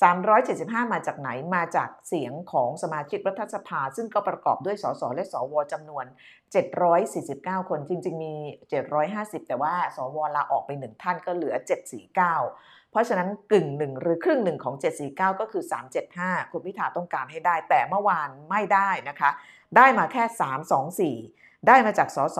[0.00, 6.04] 375 มาจากไหนมาจากเสียงของสมาชิกรัฐสภา ซึ่งก็ประกอบด้วยสสและสวจำนวน
[6.86, 8.34] 749 คนจริง ๆ มี
[8.90, 11.54] 750 แต่ว่าสวลาออกไปหนึ่งท่านก็เหลือ
[12.22, 15.62] 749 เพราะฉะนั้นกึ่งหนึ่งหรือครึ่งหนึ่งของ 749 ก็คือ
[16.08, 19.30] 375 คุณพิธาต้องการให้ได้ แต่เมื่อวานไม่ได้นะคะ
[19.76, 22.38] ได้มาแค่ 324 ได้มาจากสส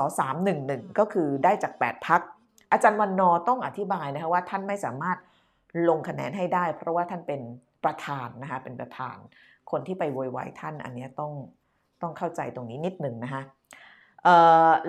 [0.49, 2.21] 311 ก็คือได้จาก 8 พัก
[2.73, 5.19] อาจารย์วันนอต้องอธิบายนะคะว่าท่านไม่สามารถ
[5.89, 7.41] ลงคะแนนให้ได้ เพราะว่าท่านเป็น
[7.85, 9.17] ประธานนะคะเป็นประธาน
[9.71, 11.33] คนที่ไปโวยวายท่านอันนี้ต้อง
[12.03, 13.43] ต้องเข้าใจตรงนี้นิดหนึ่งนะคะ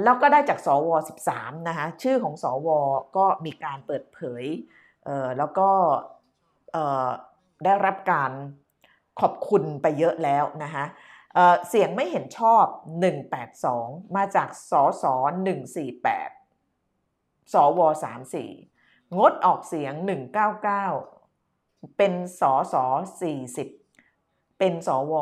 [0.04, 0.90] แล้วก็ได้จากสว
[1.30, 2.70] 13 นะคะชื่อของสว
[3.18, 4.46] ก็มีการเปิดเผย
[5.38, 5.70] แล้วก็
[7.64, 8.32] ได้รับการ
[9.22, 10.86] ขอบคุณไปเยอะแล้วนะคะ
[11.70, 12.66] เสียงไม่เห็นชอบ
[13.42, 15.06] 182 มาจากสส
[15.90, 17.80] 148 สว
[18.34, 18.73] 34
[19.18, 22.86] งดออกเสียง 199 เป็นสอสอ
[23.52, 25.14] 40 เป็นสว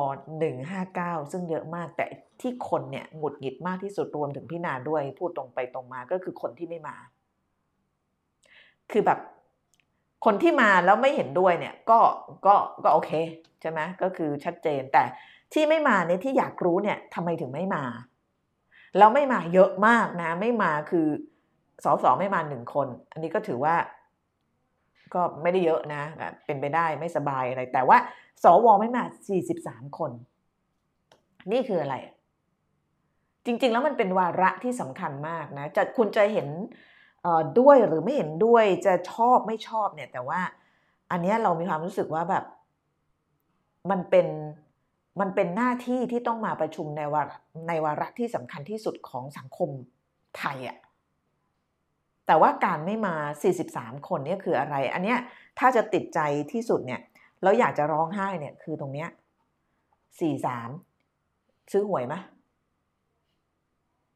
[0.62, 2.06] 159 ซึ่งเยอะมากแต่
[2.42, 6.98] ที่คนเนี่ยหงุดหงิดมากที่สุดรวมถึงพี่นาด้วยพูดตรงไปตรงมาก็คือคนที่ไม่มา
[8.92, 9.20] คือแบบ
[10.26, 12.00] คนที่มาแล้วไม่เห็นด้วยเนี่ยก็
[12.46, 13.12] ก็ก็โอเค
[13.62, 15.04] ใช่ไหมก็คือชัดเจนแต่
[15.54, 17.84] ที่ไม่มาเนี่ยที่อยากรู้เนี่ยทำไมถึงไม่มา
[18.98, 21.08] แล้วไม่มาเยอะมากนะ ไม่มาคือ
[21.84, 23.76] สอสอไม่มาหนึ่งคน อันนี้ก็ถือว่า
[25.14, 26.04] ก็ไม่ได้เยอะนะ
[26.46, 27.98] เป็นไปได้ไม่สบายอะไร แต่ว่า
[28.44, 29.04] สวไม่มา
[29.50, 30.12] 43คน
[31.52, 31.96] นี่คืออะไร
[33.46, 36.48] จริง ๆ แล้วมันเป็นวาระที่สำคัญมากนะจะคุณจะเห็น
[37.60, 40.42] ด้วยหรือไม่เห็นด้วยจะชอบไม่ชอบเนี่ย แต่ว่า
[41.12, 42.46] อันนี้เรามีความรู้สึกว่าแบบ
[43.92, 44.28] มันเป็น
[45.20, 49.70] มันเป็นหน้าที่ที่ต้องมาประชุมในวาระในวาระที่สำคัญที่สุดของสังคม
[50.38, 50.78] ไทยอะ่ะ
[52.32, 53.16] แต่ว่าการไม่มา
[53.62, 55.20] 43 คนนี่คืออะไร อันเนี้ย
[55.60, 56.20] ถ้าจะติดใจ
[56.52, 57.02] ที่สุดเนี่ย
[57.42, 59.10] แล้วอยากจะร้องไห้เนี่ยคือตรงเนี้ย
[60.80, 62.16] 43 ซื้อหวยไหม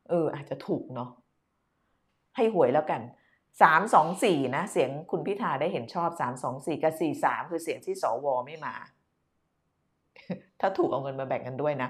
[0.10, 1.10] เอออาจจะถูกเนาะ
[2.36, 3.02] ให้หวยแล้วกัน
[3.80, 6.10] 324นะ เสียงคุณพิธาได้เห็นชอบ
[6.48, 8.76] 324กับ43คือเสียงที่สวไม่มา
[10.60, 11.90] ถ้าถูกเอาเงินมาแบ่งกันด้วยนะ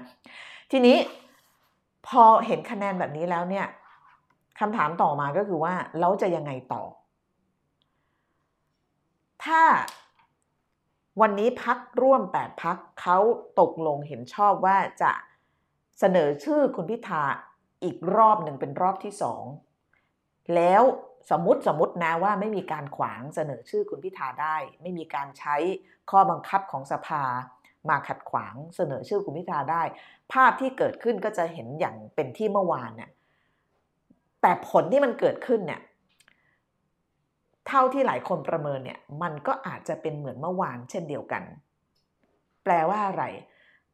[0.70, 0.96] ทีนี้
[2.06, 3.66] พอเห็นคะแนนแบบนี้แล้วเนี่ย
[4.60, 6.82] คำถามต่อมาก็คือว่าเราจะยังไงต่อ
[9.44, 9.62] ถ้า
[11.20, 13.18] วันนี้พักร่วม 8 พักเขา
[13.60, 15.12] ตกลงเห็นชอบว่าจะ
[15.98, 17.22] เสนอชื่อคุณพิธา
[17.84, 19.44] อีกรอบหนึ่งเป็นรอบที่สอง
[20.54, 20.82] แล้ว
[21.30, 25.56] สมมติสมมตินะว่าไม่มีการขวางเสนอชื่อคุณพิธาได้ ไม่มีการใช้
[26.10, 27.22] ข้อบังคับของสภา
[27.88, 29.82] มาขัดขวางเสนอชื่อคุณพิธาได้
[30.32, 33.10] ภาพที่เกิดขึ้นก็จะเห็นอย่างเป็นที่เมื่อวานเนี่ย
[34.40, 35.80] แต่ผลที่มันเกิดขึ้นเนี่ย
[37.68, 41.42] เท่าที่หลายคนประเมินเนี่ยมันก็อาจจะเป็นเหมือนเมื่อวานเช่นเดียวกัน
[42.64, 43.24] แปลว่าอะไร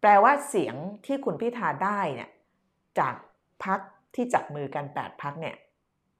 [0.00, 0.74] แปลว่าเสียง
[1.06, 2.30] ที่คุณพิธาได้เนี่ย
[2.98, 3.14] จาก
[3.64, 3.80] พัก
[4.14, 5.56] ที่จับมือกัน 8 พักเนี่ย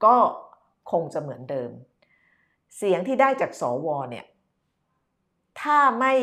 [0.05, 0.15] ก็
[0.91, 1.71] คงจะเหมือนเดิม
[2.77, 4.25] เสียงที่ได้จากสวเนี่ย
[5.61, 6.13] ถ้าไม่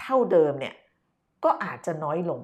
[0.00, 0.74] เท่าเดิมเนี่ย
[1.44, 2.42] ก็อาจจะน้อยลง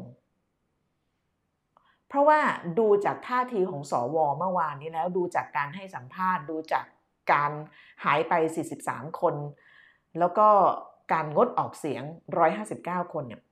[2.12, 2.40] เพราะว่า
[2.78, 6.84] ดูจากท่าทีของสอวอเมื่อวานนี้แล้วดูจากการให้สัมภาษณ์ ดูจาก
[7.32, 7.52] การ
[8.04, 8.32] หายไป
[8.76, 9.34] 43 คน
[10.18, 10.48] แล้วก็
[11.12, 12.02] การงดออกเสียง
[12.58, 13.42] 159 คนเนี่ย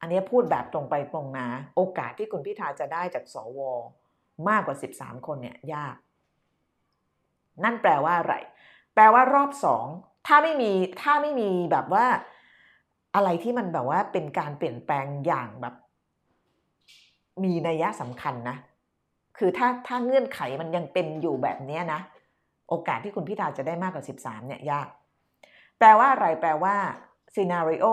[0.00, 1.46] อันนี้พูดแบบตรงไปตรงมา
[1.76, 3.60] โอกาสที่คุณพิธาจะได้จากสว
[4.48, 5.96] มากกว่า 13 คนเนี่ยยาก
[7.64, 8.34] นั่นแปลว่าอะไร
[8.94, 9.86] แปลว่ารอบสอง
[10.26, 10.72] ถ้าไม่มี
[11.02, 12.06] ถ้าไม่มีแบบว่า
[13.14, 15.74] อะไรที่มันแบบว่าเป็นการเปลี่ยนแปลงอย่างแบบ
[17.44, 18.56] มีนัยสำคัญนะ
[19.38, 22.00] คือถ้าถ้าเงื่อนไขมันยังเป็นอยู่แบบนี้นะ
[22.68, 24.88] โอกาสที่คุณพิธาจะได้มากกว่า 13 เนี่ยยาก
[25.78, 26.76] แปลว่าอะไร แปลว่า
[27.34, 27.86] ซีนารีโอ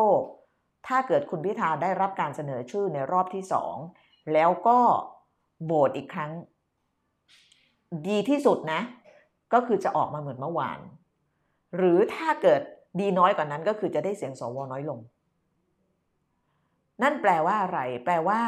[0.87, 3.43] ถ้าเกิดคุณพิธาได้รับการเสนอชื่อในรอบที่
[3.87, 4.77] 2แล้วก็
[5.63, 6.31] โหวตอีกครั้ง
[8.07, 8.81] ดีที่สุดนะ
[9.53, 10.79] ก็คือจะออกมาเหมือนเมื่อวาน
[11.77, 12.61] หรือถ้าเกิด
[12.99, 14.99] ดีน้อยกว่านั้นก็คือจะได้เสียงสวน้อยลง
[17.01, 18.41] นั่นแปลว่าอะไร แปลว่า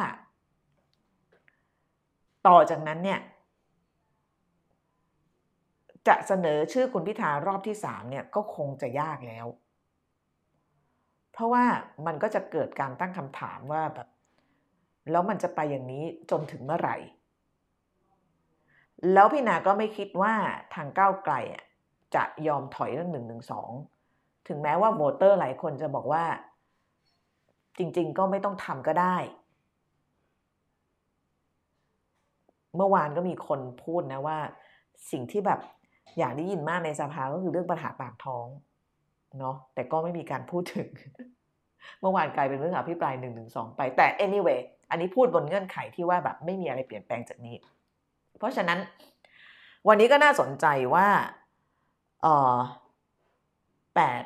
[2.48, 3.20] ต่อจากนั้นเนี่ย
[6.08, 9.46] จะเสนอชื่อคุณพิธารอบที่สามเนี่ยก็คงจะยากแล้ว
[11.32, 11.66] เพราะว่า
[12.06, 14.08] มันก็จะเกิดการตั้งคำถามว่าแบบ
[15.12, 16.98] แล้วมันจะไปอย่างนี้จนถึงเมื่อไหร่
[19.14, 20.34] แล้วพี่นาก็ไม่คิดว่า
[20.74, 21.36] ทางก้าวไกล
[22.16, 23.72] จะยอมถอยเรื่องหนึ่งหนึ่งสอง
[24.48, 26.26] ถึงแม้ว่าโวเตอร์หลายคนจะบอกว่า
[27.78, 29.18] จริง ๆ ก็ไม่ต้องทำก็ได้
[32.76, 34.38] เมื่อวานก็มีคนพูดนะว่า
[35.12, 35.60] สิ่งที่แบบ
[36.20, 38.48] อยากได้ยินมากในสภาก็คือเรื่องปัญหาปากท้อง
[39.40, 40.90] เนาะแต่ก็ไม่มีการพูดถึง
[42.02, 47.56] เมื่อวานกลายเป็นเรื่องอภิปรายหนึ่งหนึ่งสองไป แต่ anyway อันนี้พูดบนเงื่อนไขที่ว่าแบบไม่มีอะไรเปลี่ยนแปลงจากนี้
[48.38, 48.80] เพราะฉะนั้น
[49.88, 51.08] วันนี้ก็น่าสนใจว่า
[52.22, 52.58] เออ
[53.96, 54.24] แปด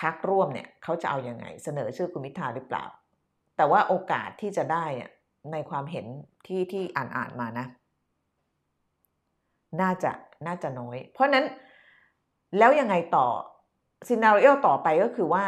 [0.00, 2.84] พักร่วมเนี่ยเขาจะเอาอยัางไง เสนอชื่อคุณพิธาหรือเปล่า
[3.56, 4.84] แต่ว่าโอกาสที่จะได้
[5.52, 6.06] ในความเห็น
[6.46, 7.66] ที่ที่อ่านอ่านมานะ
[9.80, 10.12] น่าจะ
[10.46, 11.44] น่าจะน้อย เพราะนั้น
[12.58, 13.26] แล้วยังไงต่อ
[14.08, 15.44] ซีนารีโอต่อไปก็คือว่า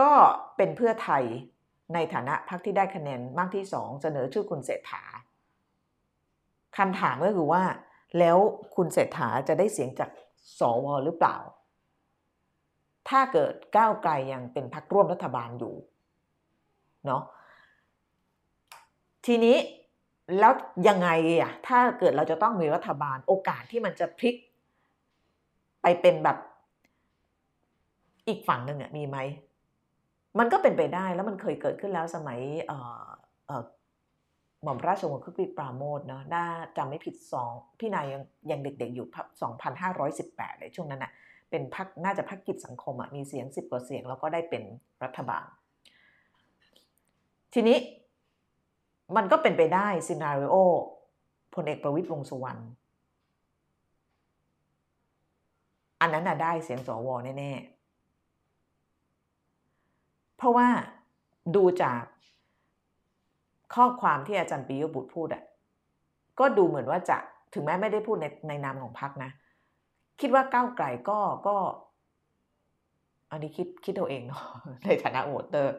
[0.00, 0.10] ก็
[0.56, 1.24] เป็นเพื่อไทย
[1.94, 5.02] ในฐานะพรรคที่ได้คะแนนมากที่สองเสนอชื่อคุณเศรษฐา
[6.76, 7.62] คำถามก็คือว่า
[8.18, 8.38] แล้ว
[8.76, 10.10] คุณเศรษฐาจะได้เสียงจาก
[10.58, 11.36] สวหรือเปล่า
[13.08, 15.74] ถ้าเกิดก้าวไกลยังเป็นพรรคร่วมรัฐบาลอยู่
[17.06, 17.22] เนาะ
[19.28, 19.56] ทีนี้
[20.38, 20.52] แล้ว
[20.88, 21.08] ยังไง
[21.40, 24.34] อะถ้าเกิดเราจะต้องมีรัฐบาลโอกาสที่มันจะพลิก
[25.82, 26.38] ไปเป็นแบบ
[28.28, 29.18] อีกฝั่งหนึ่งอะมีไหม
[30.38, 32.40] มันก็เป็นไปได้แล้วมันเคยเกิดขึ้นแล้วสมัย
[34.62, 36.44] หม่อมราชวงศ์คึกฤทธิ์ปราโมทเนาะน่า
[36.76, 39.06] จำไม่ผิดสองพี่นายยังยังเด็กๆอยู่
[39.82, 41.12] 2,518 เลยช่วงนั้นอะ
[41.50, 44.62] เป็นพักน่าจะพักกิจสังคมอะมีเสียง 10 กว่าเสียง แล้วก็ได้เป็น
[45.04, 45.46] รัฐบาล
[47.54, 47.78] ทีนี้
[49.16, 50.56] มันก็เป็นไปได้ซีนารีโอ
[51.54, 52.60] พลเอกประวิตยวงสุวรรณ
[56.00, 60.68] อันนั้นน่ะได้เสียงสวแน่ๆ เพราะว่า
[61.56, 62.02] ดูจาก
[63.74, 65.42] ข้อความที่อาจารย์ปิยบุตรพูดอะ
[66.38, 67.16] ก็ดูเหมือนว่าจะ
[67.54, 69.30] ถึงแม้ไม่ได้พูดในในนามของพรรคนะ
[70.20, 71.56] คิดว่าก้าวไกลก็ก็
[73.30, 74.44] อันนี้คิดคิดเอาเองเนาะ
[74.84, 75.72] ในฐานะ voter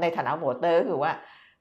[0.00, 1.12] ในฐานะ voter ก็คือว่า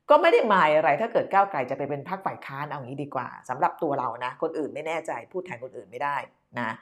[0.09, 6.17] ก็ไม่ได้หมายอะไรถ้าเกิดก้าวไกลจะไปเป็นพรรคฝ่ายค้านเอางี้ดีกว่าสำหรับตัวเรานะ คนอื่นไม่แน่ใจพูดแทนคนอื่นไม่ได้
[6.59, 6.75] นะ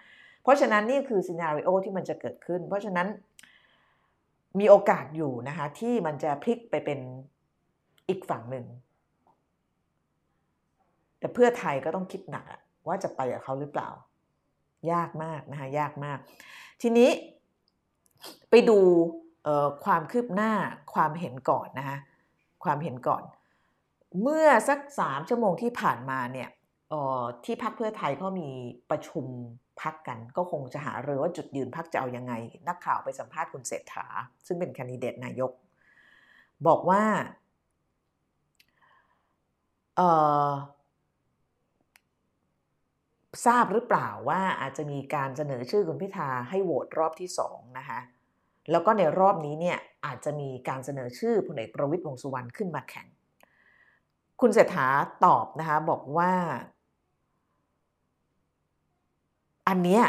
[0.44, 3.08] เพราะฉะนั้นนี่คือ scenario ที่มันจะเกิดขึ้น เพราะฉะนั้น
[4.60, 7.00] มีโอกาสอยู่นะคะที่มันจะพลิกไปเป็น
[8.10, 8.66] อีกฝั่งหนึ่ง
[11.20, 12.46] แต่เพื่อไทยก็ต้องคิดหนัก
[12.88, 13.90] ว่าจะไปกับเขาหรือเปล่า
[14.92, 16.18] ยากมากนะคะยากมาก
[16.82, 17.10] ทีนี้
[18.50, 18.80] ไปดู
[19.86, 20.52] ความคืบหน้า
[20.94, 21.98] ความเห็นก่อนนะคะ
[22.64, 23.24] ความเห็นก่อน
[24.22, 26.50] เมื่อสักสามชั่วโมงที่ผ่านมาเนี่ย
[27.46, 28.50] ที่พักเพื่อไทยเขามี
[28.90, 29.26] ประชุม
[29.82, 32.34] พักกัน ก็คงจะหาเรือว่าจุดยืนพักจะเอายังไง
[32.68, 34.06] นักข่าวไปสัมภาษณ์คุณเศรษฐา
[34.46, 35.52] ซึ่งเป็นคนดิเดตนายก
[36.68, 37.04] บอกว่า
[43.46, 48.00] ทราบหรือเปล่าว่าอาจจะมีการเสนอชื่อคุณพิธาให้โหวตรอบที่สองนะคะ
[48.72, 53.08] แล้วก็ในรอบนี้เนี่ย อาจจะมีการเสนอชื่อพลเอกประวิตยวงสุวรรณขึ้นมาแข่ง
[54.42, 54.88] คุณเศรษฐา
[55.26, 56.32] ตอบนะคะบอกว่า
[59.68, 60.04] อันเนี้ย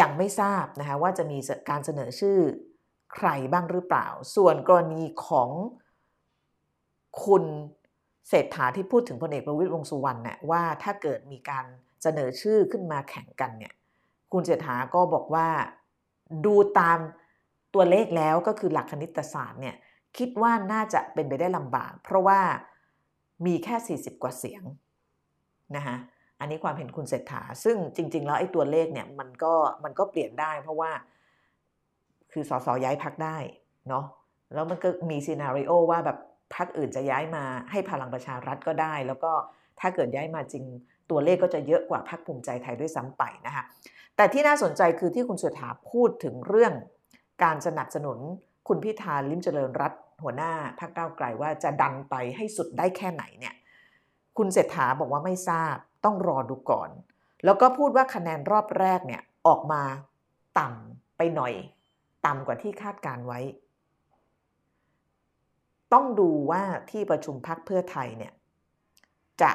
[0.00, 1.38] ยังไม่ทราบนะคะว่าจะมี
[1.70, 2.38] การเสนอชื่อ
[3.14, 5.50] ใครบ้างหรือเปล่า ส่วนกรณีของ
[7.24, 7.44] คุณ
[8.28, 11.64] เศรษฐาที่พูดถึงพลเอกประวิตยวงสุวรรณเนี่ยว่าถ้าเกิดมีการ
[12.02, 13.74] เสนอชื่อขึ้นมาแข่งกันเนี่ย
[14.32, 15.48] คุณเศรษฐาก็บอกว่า
[16.46, 16.98] ดูตาม
[17.74, 19.76] ตัวเลขแล้วก็คือหลักคณิตศาสตร์เนี่ย
[20.18, 22.40] คิดว่าน่าจะเป็นไปได้ลำบาก เพราะว่า
[23.46, 24.62] มีแค่ 40 กว่าเสียง
[25.76, 25.96] นะคะ
[26.40, 29.54] อันนี้ความเห็นคุณเศรษฐา ซึ่งจริง ๆ แล้วไอ้ตัวเลขเนี่ยมันก็
[29.84, 30.90] มันก็เปลี่ยนได้ เพราะว่า
[32.32, 33.36] คือสสย้ายพักได้
[33.88, 34.04] เนาะ
[34.54, 36.18] แล้วมันก็มีซีนารีโอว่าแบบ
[36.54, 39.32] พักอื่นจะย้ายมาให้พลังประชารัฐก็ได้ แล้วก็
[39.80, 40.64] ถ้าเกิดย้ายมาจริง
[41.10, 43.64] ตัวเลขก็จะเยอะกว่าพักภูมิใจไทยด้วยซ้ำไปนะคะ
[44.16, 46.72] แต่ที่น่าสนใจคือที่คุณเศรษฐาพูดถึงเรื่อง
[47.42, 48.18] การสนับสนุน
[48.68, 49.92] คุณพิธาลิมเจริญรัต
[50.22, 53.54] หัวหน้าพรรคก้าวไกลว่าจะดันไปให้สุดได้แค่ไหนเนี่ย
[54.38, 56.90] คุณเศรษฐาบอกว่าไม่ทราบต้องรอดูก่อน
[57.44, 59.82] แล้วก็พูดว่าคะแนนรอบแรกเนี่ยออกมา
[60.58, 61.54] ต่ำไปหน่อย
[62.26, 63.40] ต่ำกว่าที่คาดการไว้
[65.92, 68.32] ต้องดูว่าที่ประชุมพักเพื่อไทยเนี่ย
[69.42, 69.50] จะ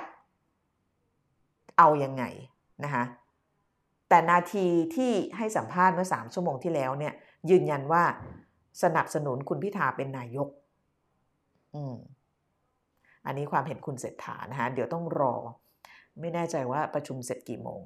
[1.78, 2.24] เอายังไง
[2.84, 3.04] นะคะ
[4.10, 7.14] แต่นาทีที่ให้สัมภาษณ์เมื่อสามชั่วโมงที่แล้วเนี่ย
[7.50, 8.04] ยืนยันว่า
[8.84, 10.50] สนับสนุนคุณพิธาเป็นนายก
[11.76, 11.96] อืม
[13.26, 15.36] อันนี้ความเห็นคุณเศรษฐานะคะ เดี๋ยวต้องรอ
[16.20, 17.82] ไม่แน่ใจว่าประชุมเสร็จกี่โมง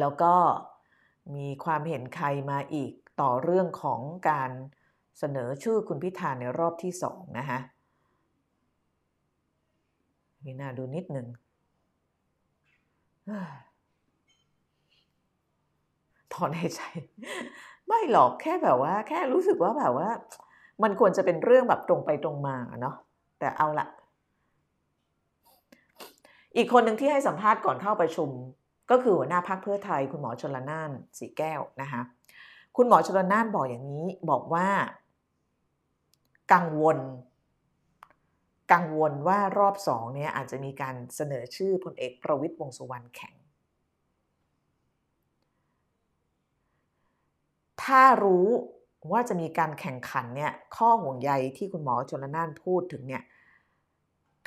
[0.00, 0.34] แล้วก็
[1.36, 4.50] มีความเห็นใครมาอีกต่อเรื่องของการ
[5.18, 7.58] เสนอชื่อคุณพิธาในรอบที่สองนะคะ
[10.44, 11.26] มีน่าดูนิดหนึ่ง
[16.32, 16.80] ถอนหายใจ
[17.86, 20.08] ไม่หรอกแค่แบบว่า แค่รู้สึกว่าแบบว่า
[20.82, 22.96] มันควรจะเป็นเรื่องแบบตรงไปตรงมาเนาะ
[23.38, 23.86] แต่เอาละ
[26.56, 28.30] อีกคนหนึ่งที่ให้สัมภาษณ์ก่อนเข้าประชุม
[28.90, 32.00] ก็คือหัวหน้าพักเพื่อไทย คุณหมอชลนานสีแก้วนะคะ
[32.76, 34.68] คุณหมอชลนานบอกอย่างนี้บอกว่า
[36.52, 36.98] กังวล
[38.72, 43.35] กังวลว่ารอบสองเนี้ยอาจจะมีการเสนอชื่อพลเอกประวิตยวงสุวรรณแข่ง
[47.86, 48.48] ถ้ารู้
[49.12, 53.22] ว่าจะมีการแข่งขันเนี่ยข้อห่วงใยที่คุณหมอชนละนานพูดถึงเนี่ย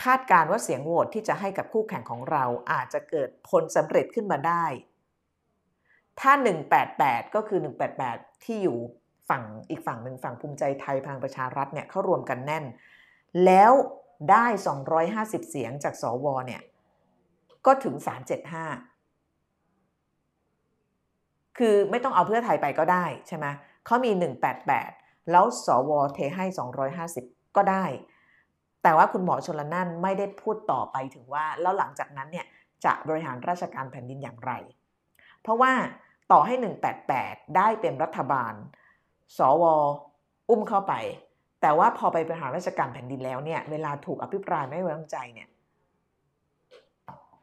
[0.04, 4.66] คาดการว่าเสียงโหวตที่จะให้กับคู่แข่งของเราอาจจะเกิดผลสำเร็จขึ้นมาได้
[6.20, 6.32] ถ้า
[6.84, 7.60] 188 ก็คือ
[8.02, 8.78] 188 ที่อยู่
[9.30, 12.66] ฝั่งอีกฝั่งหนึ่งฝั่งภูมิใจไทยพลังประชารัฐเนี่ยเขารวมกันแน่น
[13.46, 13.72] แล้ว
[14.32, 14.46] ได้
[14.98, 16.62] 250 เสียงจากสวเนี่ย
[17.66, 17.96] ก็ถึง
[18.50, 18.89] 375
[21.58, 23.46] คือไม่ต้องเอาเพื่อไทยไปก็ได้ใช่ไหม
[23.86, 24.12] เขามี
[24.72, 26.46] 188 แล้วสวเทให้
[27.02, 27.86] 250 ก็ได้
[28.84, 32.46] แต่ว่าคุณหมอชนละนั่นไม่ได้พูดต่อไปถึงว่า แล้วหลังจากนั้นเนี่ย
[32.86, 34.52] จะบริหารราชการแผ่นดินอย่างไร
[35.42, 35.74] เพราะว่า
[36.32, 36.54] ต่อให้
[37.06, 38.54] 188 ได้เป็นรัฐบาล
[39.38, 39.64] สว
[40.50, 40.94] อุ้มเข้าไป
[41.62, 45.50] แต่ว่าพอไปบริหารราชการแผ่นดินแล้วเนี่ย เวลาถูกอภิปรายไม่ไว้วางใจเนี่ย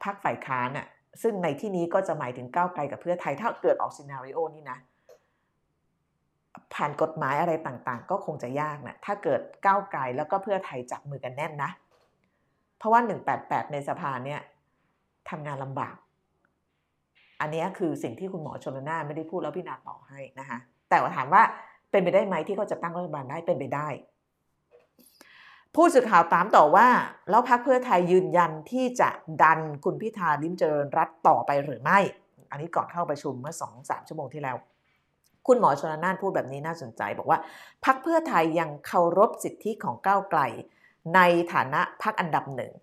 [0.03, 0.87] พักฝ่ายค้านน่ะ
[1.21, 4.77] ซึ่งในที่นี้ก็จะหมายถึงก้าวไกลกับเพื่อไทยถ้าเกิดออกซีนารีโอนี้นะ
[6.73, 11.71] ผ่านกฎหมายอะไรต่างๆ ก็คงจะยากนะถ้าเกิดก้าวไกลแล้วก็เพื่อไทยจับมือกันแน่นนะ
[12.77, 13.01] เพราะว่า
[13.37, 14.39] 188 ในสภาเนี่ย
[15.29, 15.95] ทำงานลำบาก
[17.41, 20.57] อันนี้คือสิ่งที่คุณหมอชนละนานไม่ได้พูดแล้วพี่นาต่อให้นะคะ
[20.89, 21.43] แต่ว่าถามว่า
[21.91, 23.87] เป็นไปได้ไหมที่เขาจะตั้งรัฐบาลได้เป็นไปได้
[25.79, 26.87] ผู้สื่อข่าวตามต่อว่า
[27.29, 29.09] แล้วพรรคเพื่อไทยยืนยันที่จะ
[29.43, 31.99] ดันคุณพิธาลิมเจริญรัตต่อไปหรือไม่
[32.51, 34.57] อันนี้ก่อนเข้าประชุมเมื่อสองสามชั่วโมงที่แล้ว
[35.47, 37.39] คุณหมอชนน่านพูดแบบนี้น่าสนใจ บอกว่า
[37.85, 40.41] พักเพื่อไทยยังเคารพสิทธิของก้าวไกล
[41.15, 41.19] ใน
[41.53, 42.73] ฐานะพักอันดับหนึ่ง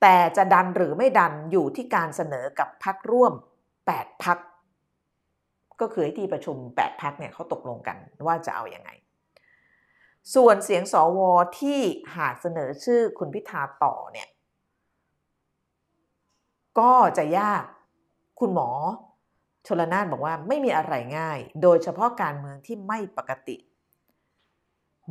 [0.00, 3.32] แต่จะดันหรือไม่ดันอยู่ที่การเสนอกับพักร่วม
[3.78, 4.38] 8 พัก
[5.80, 8.90] ก็คือที่ประชุม 8 พักเนี่ยเขาตกลงกันว่าจะเอาอยัางไง
[10.34, 11.80] ส่วนเสียงสอวอที่
[12.16, 14.28] หากเสนอชื่อคุณพิธาต่อเนี่ย
[16.78, 17.64] ก็จะยาก
[18.40, 18.68] คุณหมอ
[19.66, 23.56] ชลนานบอกว่าไม่มีอะไรง่าย โดยเฉพาะการเมืองที่ไม่ปกติ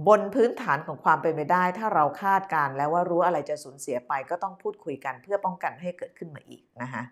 [0.08, 7.04] บนพื้นฐานของความเป็นไปได้ ถ้าเราคาดการแล้วว่ารู้อะไรจะสูญเสียไปก็ต้องพูดคุยกันเพื่อป้องกันให้เกิดขึ้นมาอีกนะคะ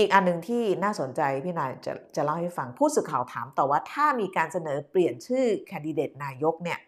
[0.00, 6.78] อีกอันหนึ่งที่น่าสนใจพี่นายจะจะเล่าให้ฟังผู้สื่อข่าวถามต่อว่าถ้ามีการเสนอเปลี่ยนชื่อแคนดิเดตนายกเนี่ย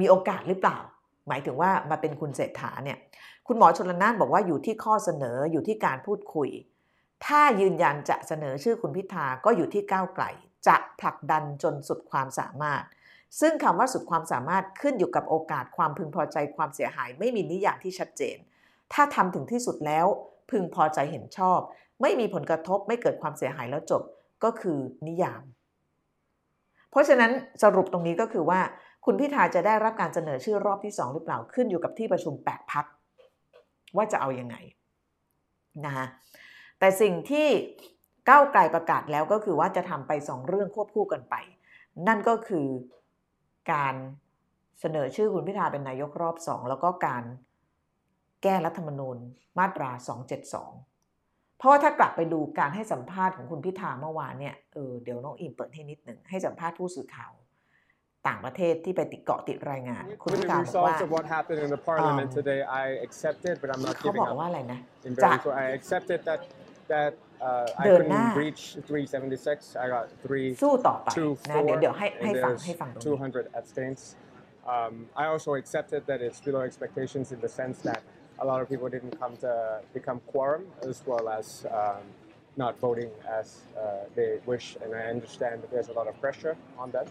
[0.00, 0.78] มีโอกาสหรือเปล่า
[1.28, 2.98] หมายถึงว่ามาเป็นคุณเศรษฐาเนี่ย
[3.46, 6.48] คุณหมอชนละนานบอกว่าอยู่ที่ข้อเสนออยู่ที่การพูดคุย
[7.26, 10.24] ถ้ายืนยันจะเสนอชื่อคุณพิธาก็อยู่ที่ก้าวไกล
[10.66, 12.82] จะผลักดันจนสุดความสามารถ
[13.40, 18.36] ซึ่งคำว่าสุดความสามารถขึ้นอยู่กับโอกาสความพึงพอใจความเสียหาย ไม่มีนิยามที่ชัดเจน
[18.92, 20.06] ถ้าทำถึงที่สุดแล้ว
[20.50, 21.60] พึงพอใจเห็นชอบ
[22.02, 24.02] ไม่มีผลกระทบไม่เกิดความเสียหายแล้วจบ
[24.44, 25.42] ก็คือนิยาม
[26.90, 27.32] เพราะฉะนั้น
[27.62, 28.60] สรุปตรงนี้ก็คือว่า
[29.04, 32.84] คุณพิธาจะได้รับการเสนอชื่อรอบที่ 2 หรือเปล่าขึ้นอยู่กับที่ประชุม 8พัก
[33.96, 34.56] ว่าจะเอาอยัางไง
[35.84, 36.06] นะคะ
[36.78, 37.48] แต่สิ่งที่
[38.28, 41.34] ก้าวไกลประกาศแล้วก็คือว่าจะทำไปสองเรื่องควบคู่กันไป
[42.06, 42.66] นั่นก็คือ
[43.72, 43.94] การ
[44.80, 47.24] เสนอชื่อคุณพิธาเป็นนายกรอบสองแล้วก็การ
[48.44, 49.16] แก้รัฐธรรมนูญ
[49.58, 57.32] มาตรา 272 เพราะว่าถ้ากลับไปดูการให้สัมภาษณ์ของคุณพิธาเมื่อวานเนี่ยเออเดี๋ยวน้องอิมเปิดให้นิดหนึ่งให้สัมภาษณ์ผู้สื่อข่าว
[58.28, 64.20] ต่างประเทศที่ไปติดเกาะติดรายงาน คุณพิการบอกว่า of what happened in the parliament today I accepted but I'm not เขา giving
[64.20, 66.40] บอก up ว่าอะไรนะ in จะ very short I accepted that
[66.92, 67.12] that
[67.48, 68.62] uh, I เดินหน้า couldn't reach
[69.18, 73.18] 376 I got 3สู้ต่อไป two นะเดี๋ยว four เดี๋ยวให้ให้ and ฟัง there's ให้ฟังตรงนี้
[73.54, 74.00] 200 abstains
[74.74, 78.00] um, I also accepted that it's below expectations in the sense that
[78.39, 82.03] a lot of people didn't come to become quorum as well as um,
[82.57, 86.55] not voting as uh, they wish and I understand that there's a lot of pressure
[86.77, 87.07] on that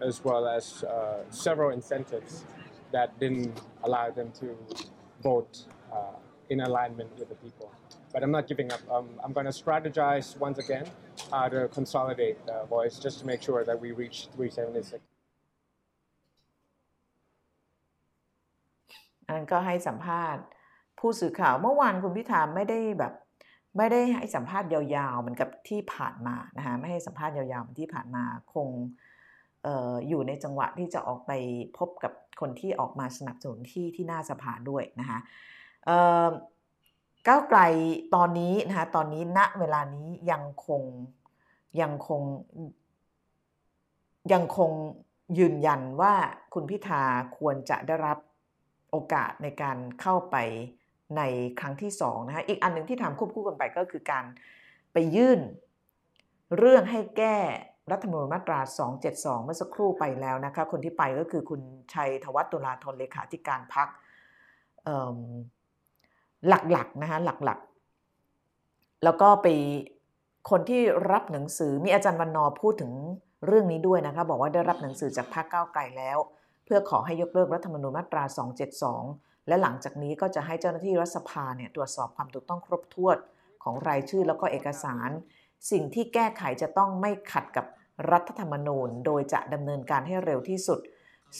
[0.00, 2.44] as well as uh, several incentives
[2.92, 4.56] that didn't allow them to
[5.22, 5.96] vote uh,
[6.50, 7.70] in alignment with the people.
[8.12, 8.80] But I'm not giving up.
[8.90, 10.86] Um, I'm going to strategize once again
[11.30, 15.02] how to consolidate the voice just to make sure that we reach 376.
[19.26, 20.44] อันนั้นก็ให้สัมภาษณ์
[20.99, 23.13] ผู้สื่อข่าวเมื่อวานคุณพิธาไม่ได้แบบ
[23.77, 28.23] ไม่ได้ให้สัมภาษณ์ยาวๆเหมือนกับที่ผ่านมานะคะไม่ให้สัมภาษณ์ยาวๆเหมือนที่ผ่านมา
[28.53, 28.67] คง
[29.65, 31.31] อออยู่ในจังหวะที่จะออกไป
[31.77, 35.19] พบกับคนที่ออกมาสนับสนุนที่ที่หน้าสภาด้วยนะคะ
[37.27, 37.59] ก้าวไกล
[38.15, 40.83] ตอนนี้นะคะตอนนี้ณเวลานี้ยังคง
[41.81, 42.21] ยังคง
[44.33, 44.71] ยังคง
[45.39, 46.13] ยืนยันว่า
[46.53, 47.01] คุณพิธา
[47.37, 48.17] ควรจะได้รับ
[48.91, 50.35] โอกาสในการเข้าไป
[51.17, 51.21] ใน
[51.59, 54.25] ครั้งที่2นะคะอีกอันหนึ่งที่ทำควบคู่กันไปก็คือการ
[54.93, 55.39] ไปยื่น
[56.57, 57.37] เรื่องให้แก้
[57.91, 58.59] รัฐธรรมนูญมาตรา
[59.01, 61.61] 272 เมื่อสักครู่ไปแล้วนะคะคนที่ไปก็คือคุณ
[61.93, 63.87] ชัยธวัฒน์ตุลาธนเลขาธิการพัก
[66.47, 69.47] หลักๆนะคะหลักๆ แล้วก็ไป
[70.49, 70.81] คนที่
[71.11, 72.91] รับหนังสือมีอาจารย์วันนอพูดถึง
[73.47, 76.17] เรื่องนี้ด้วยนะคะบอกว่าได้รับหนังสือจากพรรคก้าวไกลแล้ว
[76.65, 78.23] เพื่อขอให้ยกเลิกรัฐธรรมนูญมาตรา
[78.79, 83.17] 272 และหลังจากนี้ก็จะให้เจ้าหน้าที่รัฐสภาเนี่ยตรวจสอบความถูกต้องครบถ้วน
[83.63, 85.09] ของรายชื่อแล้วก็เอกสาร
[85.71, 87.65] สิ่งที่แก้ไขจะต้องไม่ขัดกับ
[88.11, 90.79] รัฐธรรมนูญ โดยจะดำเนินการให้เร็วที่สุด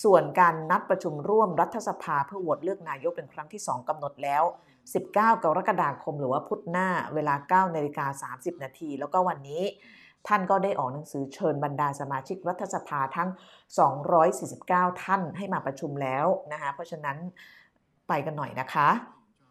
[0.04, 4.44] ส่วนการนัดประชุมร่วมรัฐสภาเพื่อโหวตเลือกนายกเป็นครั้งที่ 2กำหนดแล้ว
[4.94, 9.64] 19 กรกฎาคมหรือว่าพุธหน้าเวลา9นาฬิกา30 นาที แล้วก็วันนี้
[10.28, 13.30] ท่านก็ได้ออกหนังสือเชิญบรรดาสมาชิกรัฐสภาทั้ง
[14.20, 17.18] 249 ท่านให้มาประชุมแล้วนะคะเพราะฉะนั้น
[18.10, 18.88] ไปกันหน่อยนะคะ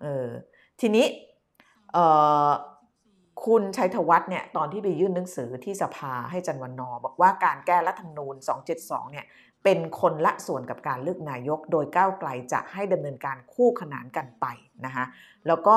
[0.03, 0.29] เออ
[0.81, 1.07] ทีนี้
[3.47, 8.35] คุณชัยธวัฒน์เนี่ยตอนที่ไปยื่นหนังสือที่สภาให้จันวันนอ บอกว่าการแก้รัฐธรรมนูญ
[8.75, 9.27] 272 เนี่ย
[9.65, 14.47] เป็นคนละส่วนกับการเลือกนายก โดยก้าวไกลจะให้ดำเนินการคู่ขนานกันไป
[14.85, 15.05] นะคะ
[15.47, 15.77] แล้วก็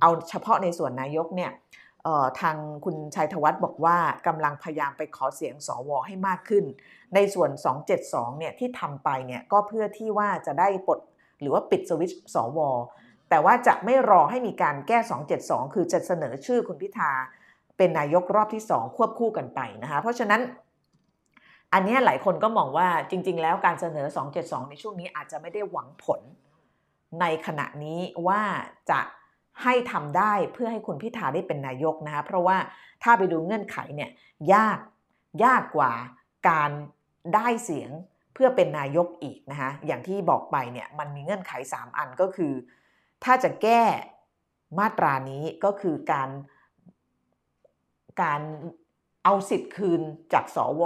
[0.00, 1.50] เอาเฉพาะในส่วนนายกเนี่ย
[2.40, 3.96] ทางคุณชัยธวัฒน์บอกว่า
[4.26, 6.64] กำลังพยายามไปขอเสียงสวให้มากขึ้น
[7.14, 7.50] ในส่วน
[7.94, 11.00] 272 เนี่ยที่ทำไปเนี่ยก็เพื่อที่ว่าจะได้ปลด
[11.40, 12.58] หรือว่าปิดสวิตช์สว
[13.30, 14.98] แต่ว่าจะไม่รอให้มีการแก้
[15.36, 17.12] 272 คือจะเสนอชื่อคุณพิธา
[17.76, 20.40] เป็นนายกรอบที่ 2 ควบคู่กันไปนะคะเพราะฉะนั้น
[21.72, 24.06] อันนี้หลายคนก็มองว่าจริง ๆ แล้วการเสนอ
[24.38, 26.20] 272 ในช่วงนี้อาจจะไม่ได้หวังผล
[27.20, 28.42] ในขณะนี้ว่า
[28.90, 29.00] จะ
[29.62, 32.56] ให้ทำได้เพื่อให้คุณพิธาได้เป็นนายกนะคะเพราะว่า
[33.02, 34.10] ถ้าไปดูเงื่อนไขเนี่ย
[34.54, 34.78] ยาก
[35.44, 35.92] ยากกว่า
[36.48, 36.70] การ
[37.34, 37.90] ได้เสียง
[38.36, 42.52] เพื่อเป็นนายกอีกนะคะอย่างที่บอกไปเนี่ยมันมีเงื่อนไข 3 อันก็คือ
[43.24, 43.82] ถ้าจะแก้
[44.78, 46.30] มาตรานี้ก็คือการ
[48.22, 48.40] การ
[49.24, 50.00] เอาสิทธิ์คืน
[50.32, 50.82] จากสว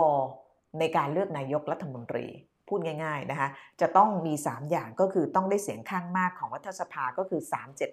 [0.78, 2.26] ในการเลือกนายกรัฐมนตรี
[2.68, 3.48] พูดง่ายๆนะคะ
[3.80, 7.40] จะต้องมี 3 อย่างก็คือต้องได้เสียงข้างมากของรัฐสภาก็คือ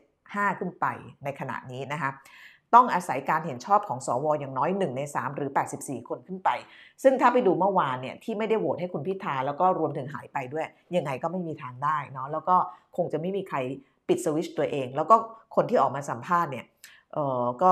[0.04, 0.86] 375 ขึ้นไป
[1.24, 2.10] ในขณะนี้นะคะ
[2.74, 5.50] ต้องอาศัยการเห็นชอบของสอวอย่างน้อย 1 ใน 3 หรือ
[5.80, 6.50] 84 คนขึ้นไป
[7.04, 10.66] ซึ่งถ้าไปดูเมื่อวานเนี่ยที่ไม่ได้โหวตให้คุณพิธาแล้วก็รวมถึงหายไปด้วย
[10.96, 12.56] ยังไงก็ไม่มีทางได้เนาะแล้วก็
[12.98, 13.58] คงจะไม่มีใคร
[14.08, 15.16] ปิดสวิชตัวเอง แล้วก็
[15.56, 16.66] คนที่ออกมาสัมภาษณ์เนี่ย
[17.14, 17.72] เออก็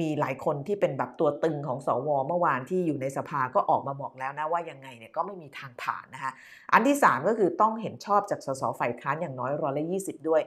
[0.00, 6.32] มีหลายคนที่เป็นแบบตัวตึงของสวเมื่อวานที่อยู่ในสภาก็ออกมาบอกแล้วนะว่ายังไงเนี่ยก็ไม่มีทางผ่านนะคะ
[6.72, 10.42] อันที่ 3 ก็คือต้องเห็นชอบจากสสฝ่ายค้านอย่างน้อยร้อยละยีด้วย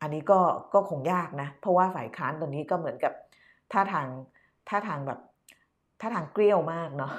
[0.00, 0.40] อันนี้ก็
[0.74, 3.12] ก็คงยากนะ เพราะว่าฝ่ายค้านตอนนี้ก็เหมือนกับ
[3.72, 4.06] ท่าทาง
[4.68, 5.20] ท่าทางแบบ
[6.00, 7.12] ท่าทางเกลี้ยวมากเนาะ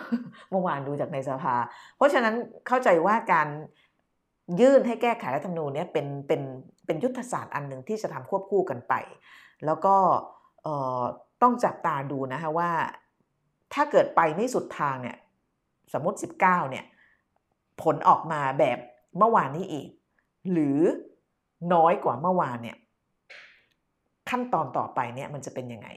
[0.52, 1.56] เมื่อวานดูจากในสภา
[1.96, 2.36] เพราะฉะนั้น
[2.68, 3.48] เข้าใจว่าการ
[4.60, 6.42] ยื่นให้แก้ไขรัฐธรรมนูญเนี่ยเป็นเป็น
[6.86, 8.94] เป็นยุทธศาสตร์อันหนึ่งที่จะทำควบคู่กันไป
[9.66, 9.96] แล้วก็
[11.42, 12.72] ต้องจับตาดูนะคะว่า
[13.74, 15.18] ถ้าเกิดไปไม่สุดทางเนี่ย
[15.94, 16.86] สมมติ 19เนี่ย
[17.82, 18.78] ผลออกมาแบบ
[19.18, 19.88] เมื่อวานนี้อีก
[20.52, 20.80] หรือ
[21.74, 22.78] น้อยกว่าเมื่อวานเนี่ย
[24.30, 25.88] ขั้นตอนต่อไปเนี่ยมันจะเป็นยังไง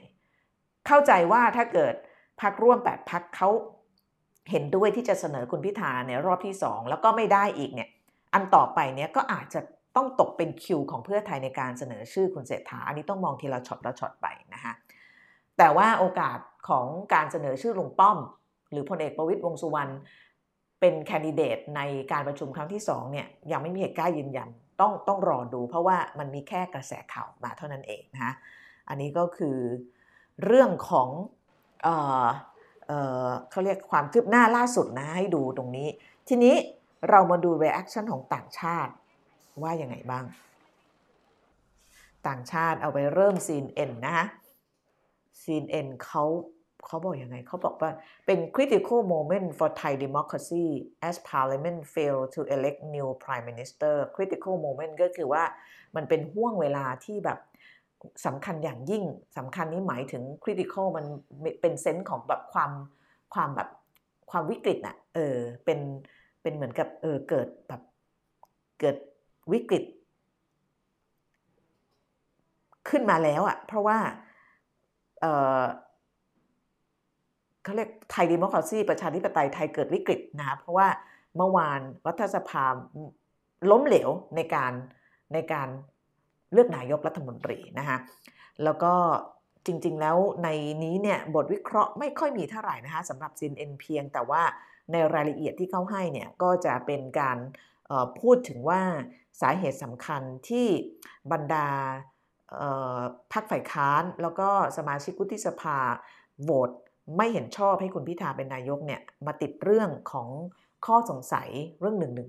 [0.87, 1.93] เข้าใจว่าถ้าเกิด
[2.41, 3.49] พักร่วม 8พักเขา
[4.51, 7.89] เห็นด้วยที่จะเสนอคุณพิธาในรอบที่ 2 แล้วก็ไม่ได้อีกเนี่ย
[8.33, 9.61] อันต่อไปเนี้ยก็อาจจะ
[9.95, 14.73] ต้องตกเป็นคิวของเพื่อไทยในการเสนอชื่อคุณเศรษฐา อันนี้ต้องมองทีละช็อตละช็อตไปนะคะ
[15.57, 16.39] แต่ว่าโอกาส
[16.69, 18.17] ของการเสนอชื่อลุงป้อม
[18.71, 19.91] หรือพลเอกประวิตยวงสุวรรณ
[20.79, 21.81] เป็นแคนดิเดตใน
[22.11, 24.49] การประชุมครั้งที่2เนี่ยยังไม่มีเหตุกล้ายืนยัน
[24.81, 28.33] ต้องต้องรอดูเพราะว่ามันมีแค่กระแสข่าวมาเท่านั้นเองนะคะ
[28.89, 29.57] อันนี้ก็คือ
[30.45, 31.09] เรื่องของ
[31.83, 31.87] เอ
[32.25, 32.27] อ
[32.87, 32.91] เอ
[33.25, 35.87] อเขาเรียกความคืบหน้าล่าสุดนะให้ดูตรงนี้
[36.27, 36.55] ทีนี้
[37.09, 38.93] เรามาดู reaction ของต่างชาติ
[39.63, 40.25] ว่าย่างไงบ้าง
[42.27, 44.27] ต่างชาติเอาไปเริ่มซีนเอ็นนะฮะ
[45.41, 46.23] ซีนเอ็นเขา
[46.87, 47.91] เขาบอกยังไง เขาบอกว่า
[48.25, 50.65] เป็น critical moment for Thai democracy
[51.07, 55.43] as parliament fail to elect new prime minister critical moment ก็คือว่า
[55.95, 57.39] มันเป็นห่วงเวลาที่แบบ
[58.25, 59.03] สำคัญอย่างยิ่ง
[59.37, 61.05] สำคัญนี้หมายถึง critical มัน
[61.61, 62.71] เป็นเซนส์ของแบบความ
[63.33, 63.69] ความแบบ
[64.31, 65.79] ความวิกฤตน่ะเออเป็น
[66.41, 67.81] เป็นเหมือนกับเออเกิดแบบ
[68.79, 68.97] เกิด
[69.51, 69.83] วิกฤต
[72.89, 73.97] ขึ้นมาแล้วอะ่ะเพราะว่า
[75.21, 75.25] เอ
[75.59, 75.63] อ
[77.63, 80.87] เขาเรียกไทยดิโมคราซีประชาธิปไตยไทยเกิดวิกฤตนะเพราะว่า
[81.35, 82.65] เมื่อวานรัฐสภา
[83.71, 84.73] ล้มเหลวในการ
[85.33, 85.67] ในการ
[86.53, 87.97] เลือกนายกรัฐมนตรีนะคะ
[88.63, 88.93] แล้วก็
[89.65, 90.49] จริงๆแล้วใน
[90.83, 94.43] นี้เนี่ยบทวิเคราะห์ไม่ค่อยมีเท่าไหร่นะคะสำหรับ CNN เพียง แต่ว่า
[94.91, 97.37] ในรายละเอียดที่เขาให้เนี่ยก็จะเป็นการ
[98.19, 98.81] พูดถึงว่า
[99.41, 100.67] สาเหตุสำคัญที่
[101.31, 101.67] บรรดา
[103.33, 105.77] พรรคฝ่ายค้าน แล้วก็สมาชิกวุฒิสภา
[106.43, 106.71] โหวต
[107.17, 110.29] ไม่เห็นชอบให้คุณพิธาเป็นนายกเนี่ยมาติดเรื่องของ
[110.85, 111.49] ข้อสงสัย
[111.79, 112.23] เรื่อง1นึ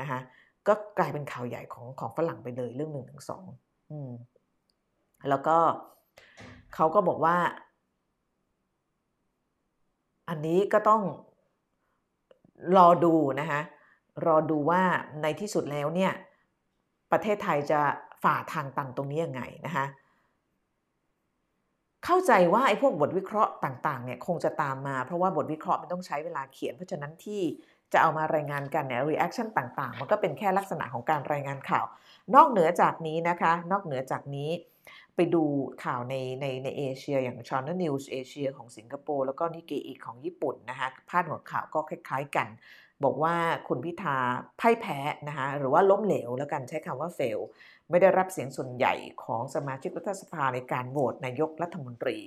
[0.00, 0.20] นะคะ
[0.66, 3.14] ก็กลายเป็นข่าวใหญ่ของของฝรั่งไปเลยเรื่อง1นึ
[3.90, 4.10] อืม
[5.28, 5.56] แล้วก็
[6.74, 7.36] เขาก็บอกว่า
[10.28, 11.02] อันนี้ก็ต้อง
[12.76, 13.60] รอดูนะคะ
[14.26, 14.82] รอดูว่า
[15.22, 16.12] ในที่สุดแล้วเนี่ย
[17.12, 17.80] ประเทศไทยจะ
[18.22, 19.84] ฝ่าทางตันตรงนี้ยังไงนะคะ
[22.04, 27.42] เข้าใจว่าไอ้พวกบทวิเคราะห์ต่างๆเนี่ยคงจะตามมา เพราะว่าบทวิเคราะห์มันต้องใช้เวลาเขียน เพราะฉะนั้นที่
[27.92, 31.84] จะเอามารายงานกันเนี่ย reaction ต่างๆ มันก็เป็นแค่ลักษณะของการรายงานข่าว
[32.34, 34.50] นอกเหนือจากนี้นะคะ นอกเหนือจากนี้
[35.16, 35.44] ไปดู
[35.84, 42.48] ข่าวในในในเอเชียอย่าง Channel News เอเชียของสิงคโปร์แล้วก็นิกเกอีของญี่ปุ่นนะคะพาดหัวข่าวก็คล้าย ๆ กัน
[43.04, 43.34] บอกว่า
[43.68, 44.16] คุณพิธา
[44.60, 44.98] พ่ายแพ้
[45.28, 47.38] นะคะหรือว่าล้มเหลวแล้วกันใช้คำว่าเฟล
[47.90, 52.18] ไม่ได้รับเสียงส่วนใหญ่ของสมาชิกรัฐสภาในการโหวตนายกรัฐมนตรี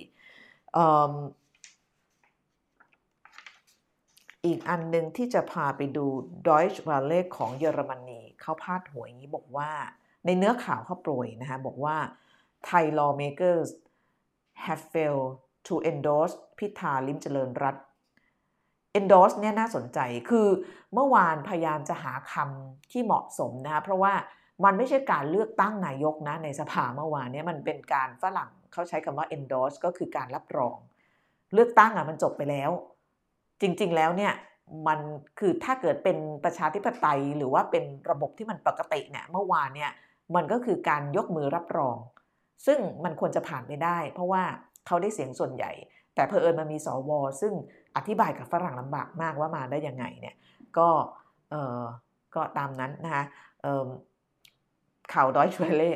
[4.46, 6.06] อีกอันหนึ่งที่จะพาไปดู
[6.46, 9.70] Deutsche Welle ของเยอรมนีเขาพาดหัวอย่างนี้บอกว่า
[10.24, 11.96] ในเนื้อข่าวเขาโปรยนะคะบอกว่า
[12.68, 13.68] Thai lawmakers
[14.64, 15.28] have failed
[15.66, 17.76] to endorse พิธาลิมเจริญรัต
[18.98, 19.98] endorse เนี่ยน่าสนใจ
[20.30, 20.48] คือ
[20.92, 24.14] เมื่อวานพยายามจะหาคำที่เหมาะสมนะคะเพราะว่า
[24.64, 30.76] มันไม่ใช่การเลือกตั้งนายกนะในสภาเมื่อวานนี้มันเป็นการฝรั่งเขาใช้คำว่า endorse ก็คือการรับรอง
[31.54, 32.70] เลือกตั้งอะมันจบไปแล้ว
[33.60, 34.32] จริง ๆ แล้วเนี่ย
[34.88, 35.00] มัน
[35.38, 39.92] คือถ้าเกิดเป็นประชาธิปไตยหรือว่าเป็นระบบที่มันปกติเนี่ยเมื่อวานเนี่ย
[40.34, 41.96] มันก็คือการยกมือรับรอง
[42.66, 44.42] ซึ่งมันควรจะผ่านไปได้ เพราะว่า
[44.86, 45.72] เขาได้เสียงส่วนใหญ่
[46.14, 47.52] แต่เพอเอิญมันมีสวซึ่ง
[47.96, 50.36] อธิบายกับฝรั่งลำบากมากว่ามาได้ยังไงเนี่ย
[50.78, 50.88] ก็
[51.50, 51.80] เออ
[52.34, 53.24] ก็ตามนั้นนะคะ
[55.12, 55.92] ข่าวดอยชเวเล่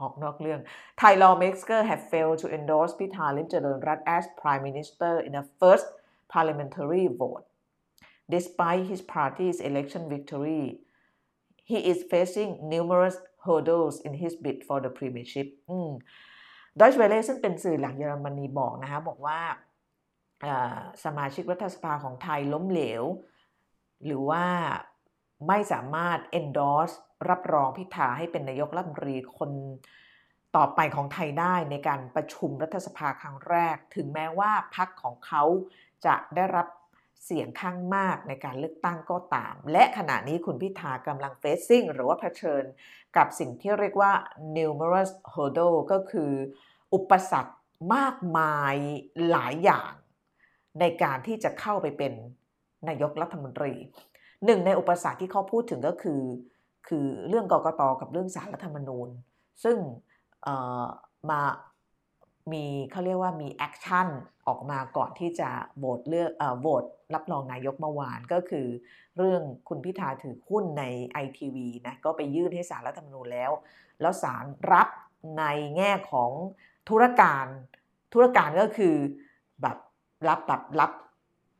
[0.00, 0.60] ออกนอกเรื่อง
[1.00, 5.86] Thai lawmakers have failed to endorse Pitha Limjaroenrat as prime minister in a first
[6.34, 7.44] parliamentary vote
[8.34, 10.64] despite his party's election victory
[11.70, 15.48] he is facing numerous hurdles in his bid for the premiership
[16.80, 19.40] ดอยชเวเล่ซึ่งเป็นสื่อหลักเยอรมนีบอกนะคะบอกว่า
[21.04, 23.04] สมาชิกรัฐสภาของไทยล้มเหลว
[24.04, 24.44] หรือว่า
[25.48, 26.94] ไม่สามารถ endorse
[27.28, 29.50] รับรองพิธาให้เป็นนายกรัฐมนตรีคน
[30.56, 35.42] ต่อไปของไทยได้ในการประชุมรัฐสภาครั้งแรก ถึงแม้ว่าพรรคของเขา
[36.06, 36.68] จะได้รับ
[37.24, 42.62] เสียงข้างมากในการเลือกตั้งก็ตาม และขณะนี้คุณพิธากำลัง facing หรือว่าเผชิญ
[43.16, 44.12] กับสิ่งที่เรียกว่า
[44.56, 46.32] numerous hurdle ก็คือ
[46.94, 47.54] อุปสรรค
[47.94, 48.76] มากมาย
[49.30, 49.92] หลายอย่าง
[50.80, 52.12] ในการที่จะเข้าไปเป็น
[52.88, 53.72] นายกรัฐมนตรี
[54.44, 56.20] หนึ่งในอุปสรรคที่เขาพูดถึงก็คือ
[56.88, 59.08] คือเรื่องกกตกับเรื่องสารรัฐธรรมนูญ
[59.64, 59.76] ซึ่ง
[61.30, 61.40] มา
[62.52, 64.08] มีเขาเรียกว่ามี action
[64.46, 66.30] ออกมาก่อนที่จะโหวตเลือก
[66.60, 68.66] โหวตรับรองนายกเมื่อวานก็คือ
[69.16, 73.50] เรื่องคุณพิธาถือหุ้นในไอทีวีนะก็ไปยื่นให้ศาลรัฐธรรมนูญแล้ว
[74.00, 74.88] แล้วศาลรับ
[75.38, 75.44] ใน
[75.76, 76.30] แง่ของ
[76.88, 77.46] ธุรการ
[78.12, 78.94] ธุรการก็คือ
[79.62, 79.76] แบบ
[80.28, 80.92] รับแบบรับ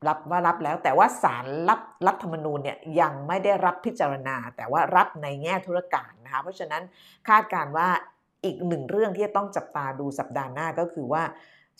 [0.08, 6.82] รับว่ารับแล้วแต่ว่าศาลรับรัฐธรรมนูญเนี่ยยังไม่ได้รับพิจารณา แต่ว่ารับในแง่ธุรการนะคะเพราะฉะนั้น
[7.28, 7.88] คาดการว่า
[8.44, 11.22] อีกหนึ่งเรื่องที่จะต้องจับตาดูสัปดาห์หน้าก็คือว่า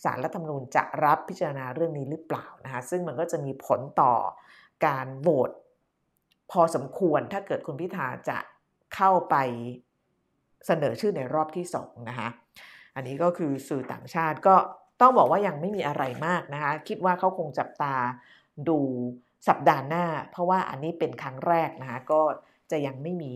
[0.05, 4.15] สารรัฐธรรมนูญจะรับพิจารณาเรื่องนี้หรือเปล่านะคะซึ่งมันก็จะมีผลต่อ
[4.87, 5.51] การโหวต
[6.51, 8.39] พอสมควรถ้าเกิดคุณพิธาจะ
[8.95, 9.37] เข้าไป
[10.67, 12.29] เสนอชื่อในรอบที่สองนะคะ
[12.95, 14.57] อันนี้ก็คือสื่อต่างชาติก็
[15.01, 17.95] ต้องบอกว่ายังไม่มีอะไรมากนะคะ คิดว่าเขาคงจับตา
[18.69, 18.79] ดู
[19.49, 22.21] สัปดาห์หน้า เพราะว่าอันนี้เป็นครั้งแรกนะคะก็
[22.71, 23.35] จะยังไม่มี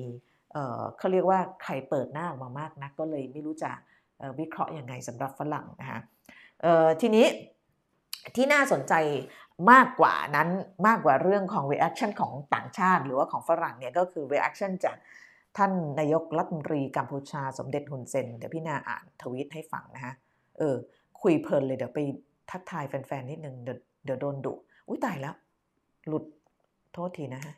[0.98, 3.70] เขาเรียกว่าใครเปิดหน้าออกมามากนะก็เลยไม่รู้จะ
[4.38, 6.00] วิเคราะห์ยังไงสำหรับฝรั่งนะคะ
[7.00, 7.26] ทีนี้
[8.36, 8.94] ที่น่าสนใจ
[9.72, 10.48] มากกว่านั้น
[10.86, 14.96] มากกว่าเรื่องของ reaction ของต่างชาติ หรือว่าของฝรั่งเนี่ยก็คือ reaction จาก
[15.56, 20.14] ท่านนายกรัฐมนตรีกัมพูชาสมเด็จฮุนเซน เดี๋ยวพี่นาอ่านทวิตให้ฟังนะฮะ
[20.58, 20.76] เออ
[21.22, 22.00] คุยเพลินเลยเดี๋ยวไป
[22.50, 24.52] ทักทายแฟนๆนิดนึงเดี๋ยวเดี๋ยวโดนดุ
[24.88, 25.34] อุ้ยตายแล้ว
[26.06, 26.24] หลุด
[26.92, 27.54] โทษทีนะฮะ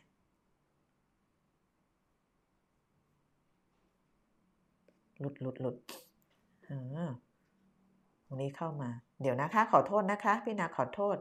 [5.19, 5.75] หลุดหลุดหลุด
[6.65, 6.69] เอ
[7.07, 7.11] อ
[8.27, 8.89] วันนี้เข้ามา
[9.21, 11.17] เดี๋ยวนะคะ ขอโทษนะคะ พี่นาขอโทษ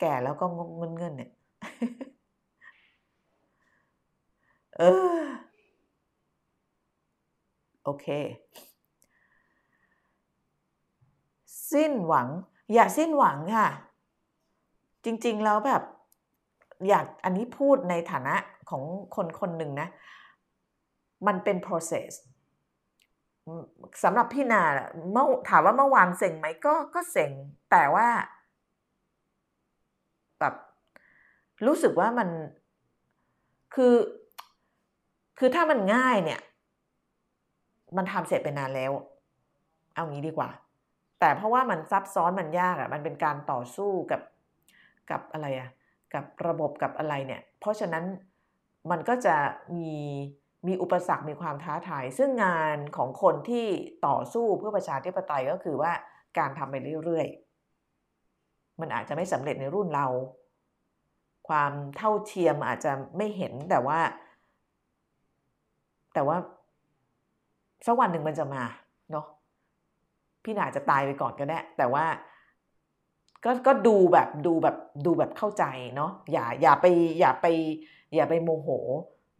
[0.00, 1.30] แก่แล้วก็งงเงินเงินเนี่ย
[4.78, 4.82] เอ
[5.22, 5.24] อ
[7.84, 8.06] โอเค
[11.76, 12.28] สิ้นหวัง
[12.74, 13.68] อย่าสิ้นหวังค่ะ
[15.04, 15.82] จริงๆแล้วแบบ
[16.88, 18.34] อยากอันนี้พูดในฐานะ
[18.70, 18.82] ของ
[19.16, 19.88] คนคนหนึ่งนะ
[21.26, 22.10] มันเป็น process
[24.04, 24.62] สำหรับพี่นา
[25.12, 27.32] เมื่อถามว่าเมื่อวานเซ็งไหมก็ก็เซ็ง
[27.70, 28.08] แต่ว่า
[30.40, 30.54] แบบ
[31.66, 32.28] รู้สึกว่ามัน
[33.74, 33.94] คือ
[35.38, 36.40] คือถ้ามันง่ายเนี่ย
[37.96, 38.92] มันทำเสร็จไปนานแล้ว
[39.94, 40.50] เอางี้ดีกว่า
[41.20, 44.20] แต่เพราะว่ามันซับซ้อนมันยากอะ่ะมันเป็นการต่อสู้กับ
[45.10, 45.68] กับอะไรอะ่ะ
[46.14, 48.04] กับระบบกับอะไรเนี่ย เพราะฉะนั้น
[48.90, 49.36] มันก็จะ
[49.76, 49.92] มี
[50.66, 53.66] มีอุปสรรคมีความท้าทาย ซึ่งงานของคนที่
[54.06, 55.92] ต่อสู้เพื่อประชาธิปไตยก็คือว่า
[56.38, 60.06] การทำไปเรื่อยๆ มันอาจจะไม่สำเร็จในรุ่นเรา
[61.48, 64.00] ความเท่าเทียมอาจจะไม่เห็นแต่ว่า
[66.14, 66.36] แต่ว่า
[67.86, 68.62] สักวันหนึ่งมันจะมา
[70.46, 72.04] พี่นาจะตายไปก่อนก็ได้แต่ว่า
[73.44, 74.76] ก็ก็ดูแบบดูแบบ
[75.06, 75.64] ดูแบบเข้าใจ
[75.96, 76.86] เนาะอย่าอย่าไป
[77.20, 77.46] อย่าไป
[78.14, 78.68] อย่าไปโมโห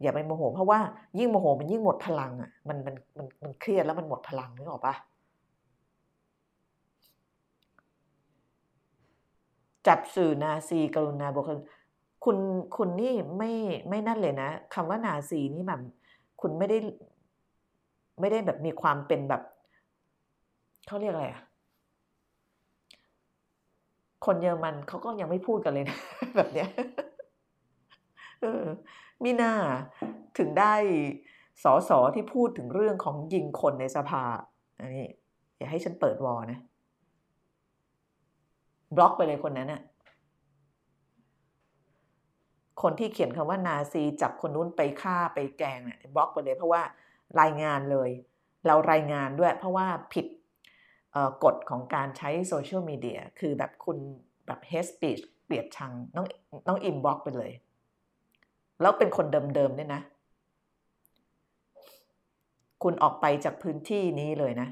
[0.01, 0.79] อย่าไปโมโห เพราะว่า
[1.19, 4.95] ยิ่งโมโหมันยิ่งหมดพลังอะ่ะมันมันมันมันเครียดแล้วมันหมดพลังนึกออกปะ
[9.87, 11.45] จับสื่อนาซีกรุณาบอก
[12.25, 12.37] คุณ
[12.75, 13.51] คุณนี่ไม่
[13.89, 15.81] ไม่นั่นเลยนะคำว่านาซีนี่แบบ
[16.41, 16.77] คุณไม่ได้
[18.19, 19.41] ไม่ได้แบบมีความเป็นแบบ
[20.87, 21.43] เขาเรียกอะไรอะ
[24.25, 25.97] คนเยอรมันเขาก็ยังไม่พูดกันเลยนะ
[26.35, 26.69] แบบเนี้ย
[28.41, 28.63] เออ
[29.23, 29.53] มีหน้า
[30.37, 30.73] ถึงได้
[31.63, 34.23] สอสอที่พูดถึงเรื่องของยิงคนในสภา
[34.79, 35.07] อันนี้
[35.57, 36.59] อย่าให้ฉันเปิดวอนะ
[38.95, 39.81] บล็อกไปเลยคนนั้นน่ะ
[42.81, 46.81] คนที่เขียนคำว่านาซีจับคนนู้นไปฆ่าไปแกงเนี่ยบล็อกไปเลยเพราะว่า
[47.39, 48.09] รายงานเลย
[48.67, 50.25] เรารายงานด้วย เพราะว่าผิด
[51.43, 53.97] กฎของการใช้โซเชียลมีเดียคือแบบคุณ
[54.45, 56.25] แบบ hate speech เกลียดชังน้อง
[56.67, 57.51] แอดมินบล็อกไปเลย
[58.81, 60.01] แล้วเป็นคนเดิมๆเนี่ยนะ
[62.83, 64.67] คุณออกไปจากพื้นที่นี้เลยนะ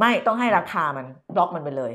[0.00, 1.92] ไม่ต้องให้ราคามันบล็อกมันไปเลย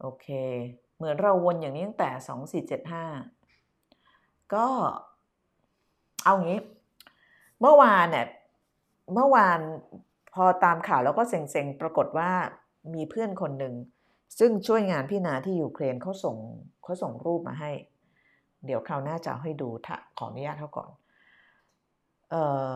[0.00, 0.26] โอเค
[0.96, 3.04] เหมือนเราวนอย่างนี้ตั้งแต่สองสี่เจ็ดห้า
[4.54, 4.66] ก็
[6.24, 6.58] เอางี้
[7.60, 8.26] เมื่อวานเนี่ย
[9.14, 9.58] เมื่อวาน
[10.34, 12.30] พอตามข่าวแล้วก็เซ็งๆ ปรากฏว่า
[12.94, 13.74] มีเพื่อนคนหนึ่ง
[14.38, 16.36] ซึ่งช่วยงานพี่นาที่ยูเครนเขาส่ง
[16.82, 17.72] เขาส่งรูปมาให้
[18.66, 20.88] เดี๋ยวคราวหน้าจะให้ดูถ้าขออนุญาตเขาก่อน
[22.30, 22.34] เอ
[22.66, 22.68] อ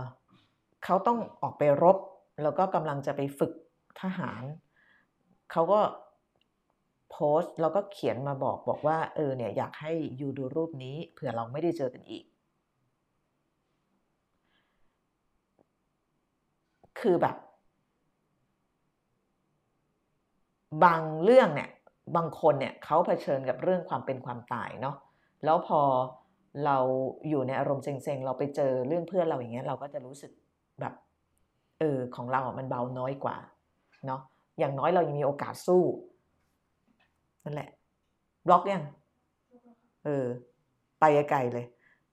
[0.85, 1.99] เขาต้องออกไปรบ
[2.43, 3.53] แล้วก็กำลังจะไปฝึก
[4.01, 4.43] ทหาร
[5.53, 5.81] เขาก็
[7.17, 12.25] โพสต์แล้วก็เขียนมาบอกบอกว่าเออเนี่ยอยากให้ยูดูรูปนี้เผื่อเราไม่ได้เจอกันอีก
[16.99, 17.37] คือแบบ
[20.85, 21.71] บางเรื่องเนี่ย
[22.17, 24.97] บางคนเนี่ยเขาเผชิญกับเรื่องความเป็นความตายเนาะ
[25.45, 25.81] แล้วพอ
[26.65, 26.79] เรา
[27.29, 30.33] อยู่ในอารมณ์เซ็งๆ เราไปเจอเรื่องเพื่อนเราอย่างเงี้ยเราก็จะรู้สึก
[30.81, 30.95] แบบ
[31.81, 33.37] เออของเราอะมันเบาน้อยกว่า
[34.07, 34.21] เนาะ
[34.59, 35.83] อย่างน้อยเรายังมีโอกาสสู้
[37.47, 37.71] นั่นแหละ
[38.47, 38.85] บล็อกยัง
[40.05, 40.27] เออ
[41.01, 41.67] ไปไกลเลย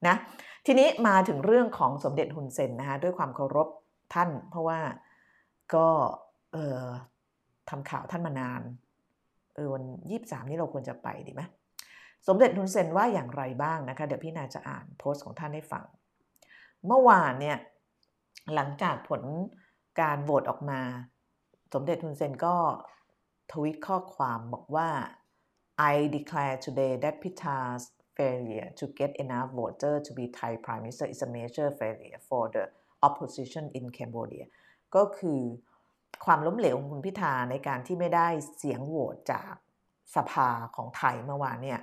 [0.06, 0.14] นะ
[0.66, 3.68] ทีนี้มาถึงเรื่องของสมเด็จฮุนเซนนะคะด้วยความเคารพ
[4.14, 4.80] ท่าน เพราะว่า
[5.74, 5.88] ก็
[6.52, 6.82] เออ
[7.70, 8.62] ทำข่าวท่านมานาน
[9.54, 11.42] เออวันยี่สามนี้เราควรจะไปดีไหม
[12.28, 15.84] สมเด็จฮุนเซนว่าอย่างไรบ้างนะคะ เดี๋ยวพี่นาจะอ่านโพสต์ของท่านให้ฟัง
[16.86, 17.58] เมื่อวานเนี่ย
[18.54, 19.22] หลังจากผล
[20.00, 20.80] การโหวตออกมา
[21.74, 22.56] สมเด็จฮุนเซนก็
[23.52, 24.88] ทวิตข้อความบอกว่า
[25.78, 31.06] I declare today that Pita's failure to get enough voters to be Thai Prime Minister
[31.06, 32.68] is a major failure for the
[33.02, 34.46] opposition in Cambodia
[34.94, 35.40] ก็คือ
[36.24, 39.52] ความล้มเหลวของคุณพิธาในการที่ไม่ได้เสียงโหวตจาก
[40.16, 41.80] สภาของไทยเมื่อวานเนี่ย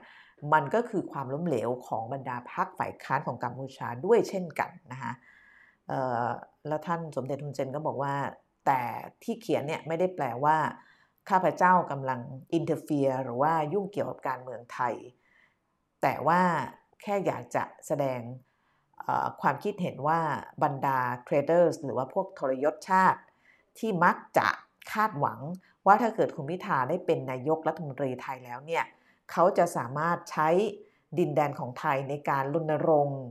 [0.54, 5.14] มันก็คือความล้มเหลวของบรรดาพรรคฝ่ายค้านของกัมพูชาด้วยเช่นกันนะคะ
[6.68, 8.14] แล้วท่านสมเด็จฮุนเซนก็บอกว่า
[8.66, 8.82] แต่
[9.24, 10.58] ที่เขียนเนี่ยไม่ได้แปลว่า
[11.30, 12.22] ข้าพเจ้ากำลัง
[12.54, 14.96] interfere หรือว่ายุ่งเกี่ยวกับการเมืองไทย
[16.02, 16.42] แต่ว่า
[17.02, 18.22] แค่อยากจะแสดง
[19.42, 20.20] ความคิดเห็นว่า
[20.64, 23.22] บรรดา traitor หรือว่าพวกทรยศชาติ
[23.80, 24.48] ที่มักจะ
[24.94, 25.40] คาดหวัง
[25.86, 28.84] ว่าถ้าเกิดคุณพิธาได้เป็นนายกรัฐมนตรีไทยแล้วเนี่ย
[29.32, 30.50] เขาจะสามารถใช้
[31.20, 33.22] ดินแดนของไทยในการรณรงค์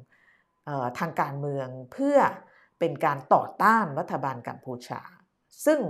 [0.99, 2.17] ทางการเมืองเพื่อ
[2.79, 5.01] เป็นการต่อต้านรัฐบาลกัมพูชา
[5.65, 5.81] ซึ่ง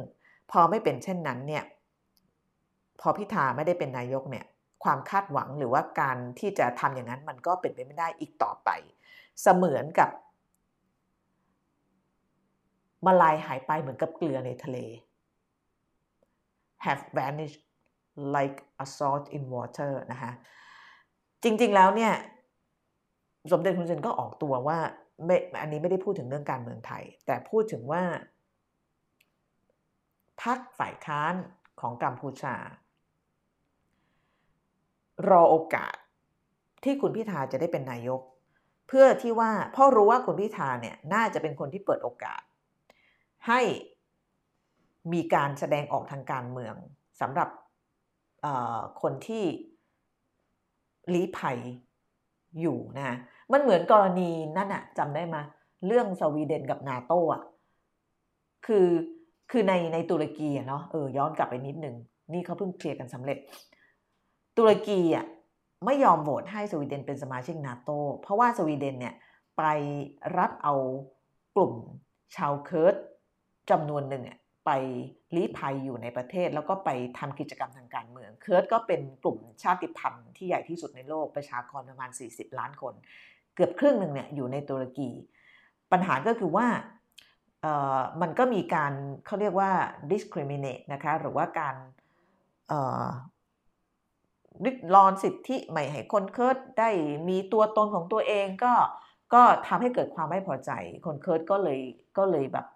[0.50, 1.64] พอไม่เป็นเช่นนั้นเนี่ย
[3.00, 4.46] พอพิธาไม่ได้เป็นนายกเนี่ย
[4.84, 8.70] ความคาดหวังหรือว่าการที่จะทำอย่างนั้นมันก็เป็นไปไม่ได้อีกต่อไป
[9.42, 10.10] เสมือนกับ
[13.06, 14.78] มาลายหายไปเหมือนกับเกลือในทะเล
[16.84, 17.62] have vanished
[18.36, 20.32] like a salt in water นะคะ
[21.42, 22.12] จริง ๆ แล้วเนี่ย
[23.52, 24.78] สมเด็จคุณเซนก็ออกตัวว่า
[25.26, 28.02] ไม่อันนี้ไม่ได้พูดถึงเรื่องการเมืองไทย แต่พูดถึงว่า
[30.42, 31.34] พรรคฝ่ายค้าน
[31.80, 32.56] ของกัมพูชา
[35.28, 35.94] รอโอกาส
[36.84, 38.20] ที่คุณพิธาจะได้เป็นนายก
[38.88, 42.42] เพื่อที่ว่าพ่อรู้ว่าคุณพิธาเนี่ยน่าจะเป็นคนที่เปิดโอกาส
[43.48, 43.60] ให้
[45.12, 46.74] มีการแสดงออกทางการเมือง
[47.20, 47.48] สำหรับ
[49.02, 49.44] คนที่
[51.14, 51.58] ลี้ภัย
[52.60, 53.16] อยู่นะ
[53.52, 55.36] มันเหมือนกรณีนั่นอะจำได้ไหม
[55.86, 57.42] เรื่องสวีเดนกับนาโตอะ
[58.66, 58.86] คือ
[59.50, 61.96] คือในในตุรกีเนาะเออย้อนกลับไปนิดนึง
[62.32, 63.38] นี่เขาเพิ่งเคลียร์กันสำเร็จ
[64.60, 65.26] ตุรกีอะ
[65.86, 67.90] ไม่ยอมโหวตให้สวีเดนเป็นสมาชิกนาโต
[68.22, 69.14] เพราะว่าสวีเดนเนี่ย
[69.58, 69.62] ไป
[70.38, 70.74] รับเอา
[71.54, 71.74] กลุ่ม
[72.36, 72.94] ชาวเคิร์ด
[73.70, 74.24] จำนวนหนึ่ง
[74.66, 74.70] ไป
[75.34, 82.94] ลี้ภัยอยู่ในประเทศ แล้วก็ไปทำกิจกรรมทางการเมือง เคิร์ดก็เป็นกลุ่มชาติพันธุ์ที่ใหญ่ที่สุดในโลกประชากรประมาณ 40 ล้านคน
[83.54, 85.10] เกือบครึ่งหนึ่งเนี่ยอยู่ในตุรกี
[85.92, 86.66] ปัญหาก็คือว่า
[88.22, 88.92] มันก็มีการ
[89.26, 89.70] เขาเรียกว่า
[90.10, 91.74] discriminate นะคะหรือว่าการ
[94.64, 96.90] ริดรอนสิทธิไม่ให้คนเคิร์ดได้
[97.28, 98.74] มีตัวตนของตัวเองก็
[99.34, 100.70] ก็ทำให้เกิดความไม่พอใจ
[101.06, 101.80] คนเคิร์ดก็เลย
[102.18, 102.66] ก็เลยแบบ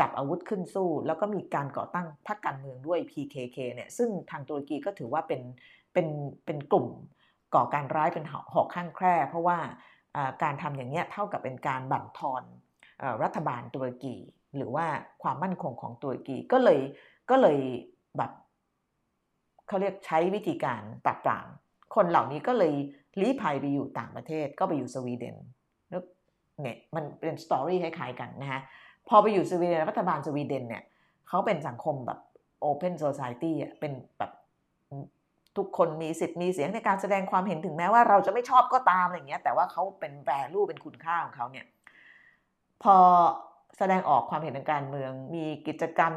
[0.00, 5.42] จับอาวุธขึ้นสู้ แล้วก็มีการก่อตั้งพรรคการเมืองด้วย PKK เนี่ยซึ่งทางตุรกีก็ถือว่าเป็น
[5.92, 6.06] เป็น
[6.44, 6.86] เป็นกลุ่ม
[7.54, 9.58] ก่อการร้ายเป็นหอกข้างแคร่ เพราะว่า
[10.42, 12.42] การทำอย่างเนี้ยเท่ากับเป็นการบั่นทอน
[13.22, 14.14] รัฐบาลตุรกี
[14.56, 14.86] หรือว่า
[15.22, 16.80] ความมั่นคงของตุรกีก็เลย
[17.30, 17.58] ก็เลย
[18.16, 18.30] แบบ
[19.68, 21.48] เขาเรียกใช้วิธีการปราบปราม
[21.94, 22.74] คนเหล่านี้ก็เลย
[23.20, 25.36] ลี้ภัยไปอยู่ต่างประเทศก็ไปอยู่สวีเดน
[26.62, 28.60] เนี่ยมันเป็น story คล้ายๆกันนะฮะ
[29.08, 30.82] พอไปอยู่สวีเดนรัฐบาลสวีเดนเนี่ย
[31.28, 32.20] เขาเป็นสังคมแบบ
[32.60, 34.32] open society อะเป็นแบบ
[35.56, 41.66] ทุกคนมีสิทธิ์มีเสียงในการแสดงความเห็นถึงแม้ว่าเราจะไม่ชอบก็ตามอะไรเงี้ย แต่ว่าเขาเป็นแวลูเป็นคุณค่าของเขาเนี่ย
[42.82, 42.96] พอ
[43.78, 46.12] แสดงออกความเห็นทางการเมือง มีกิจกรรม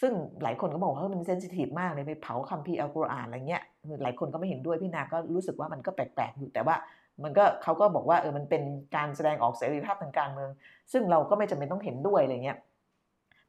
[0.00, 3.62] ซึ่งหลายคนก็บอกว่ามันเซนซิทีฟมากเลยไปเผาคัมภีร์อัลกุรอานอะไรเงี้ย
[4.02, 6.76] หลายคนก็ไม่เห็นด้วยพี่นาก็รู้สึกว่ามันก็แปลกๆอยู่แต่ว่า
[7.24, 8.62] มันก็เขาก็บอกว่าเออมันเป็น
[8.96, 10.50] การแสดงออกเสรีภาพทางการเมือง
[10.92, 12.58] ซึ่งเราก็ไม่จำเป็นต้องเห็นด้วยอะไรเงี้ย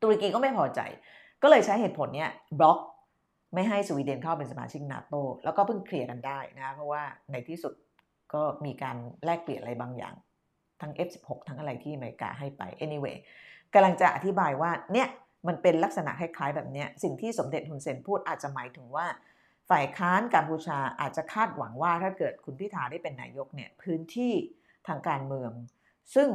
[0.02, 0.80] ตุรกีก็ไม่พอใจ
[1.44, 2.30] ก็เลยใช้เหตุผลเนี้ย
[2.60, 2.78] บล็อก
[3.54, 7.74] ไม่ให้สวีเดนเข้าเป็นสมาชิกนาโตแล้วก็เพิ่งเคลียร์กันได้นะเพราะว่าในที่สุด
[8.34, 10.14] ก็มีการแลกเปลี่ยนอะไรบางอย่าง
[10.82, 13.16] ทั้ง F16 ทั้งอะไรที่อเมริกาให้ไป anyway
[13.74, 15.08] กำลังจะอธิบายว่าเนี่ย
[15.48, 19.06] มันเป็นลักษณะคล้ายๆแบบนี้สิ่งที่สมเด็จฮุนเซนพูดอาจจะหมายถึงว่า
[19.70, 24.34] ฝ่ายค้านกัมพูชาอาจจะคาดหวังว่าถ้าเกิดคุณพิธาได้เป็นนายกเนี่ยพื้นที่
[24.88, 25.52] ทางการเมือง
[26.16, 26.30] ซึ่ง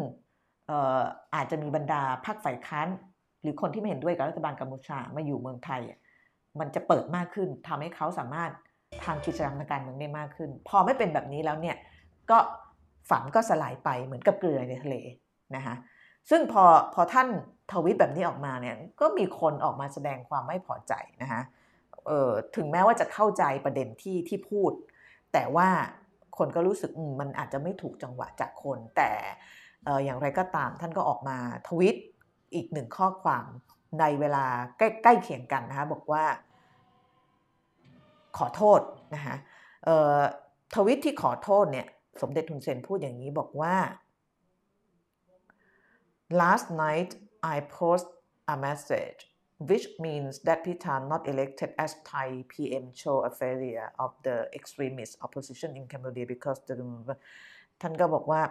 [1.34, 2.88] อาจจะมีบรรดาพรรคฝ่ายค้าน
[3.42, 5.80] หรือคนที่ไม่เห็นด้วยกับรัฐบาลกัมพูชามาอยู่เมืองไทย
[6.61, 8.50] มันจะเปิดมากขึ้นทำให้เขาสามารถ
[9.05, 11.76] ทำกิจกรรมทางการเมืองได้มากขึ้น พอไม่เป็นแบบนี้แล้วเนี่ย
[12.30, 12.38] ก็
[13.11, 14.96] ฝันก็สลายไปเหมือนกับเกลือในทะเล
[15.57, 15.74] นะคะ
[16.30, 17.28] ซึ่งพอพอท่าน
[17.72, 20.92] ทวิตแบบนี้ออกมาเนี่ยก็มีคนออกมาแสดงความไม่พอใจ
[21.22, 21.42] นะคะ
[22.56, 24.72] ถึงแม้ว่าจะเข้าใจประเด็นที่ที่พูด
[25.32, 25.68] แต่ว่า
[26.38, 29.10] คนก็รู้สึกมันอาจจะไม่ถูกจังหวะจากคน แต่
[30.04, 31.96] อย่างไรก็ตามท่านก็ออกมาทวิต
[32.54, 33.44] อีกหนึ่งข้อความ
[34.00, 34.46] ในเวลา
[34.78, 36.24] ใกล้ใกล้เคียงกันนะคะบอกว่า
[38.38, 38.80] ขอโทษ
[39.14, 39.36] นะคะ
[40.74, 41.86] ทวิตที่ขอโทษเนี่ย
[42.22, 43.74] สมเด็จทุนเซนพูดอย่างนี้บอกว่า
[46.40, 47.10] last night
[47.43, 48.07] I post
[48.49, 49.20] a message
[49.68, 55.18] which means that Pita not elected as Thai PM show a failure of the extremist
[55.22, 56.74] opposition in Cambodia because the
[57.80, 58.43] ท่านก็บอกว่า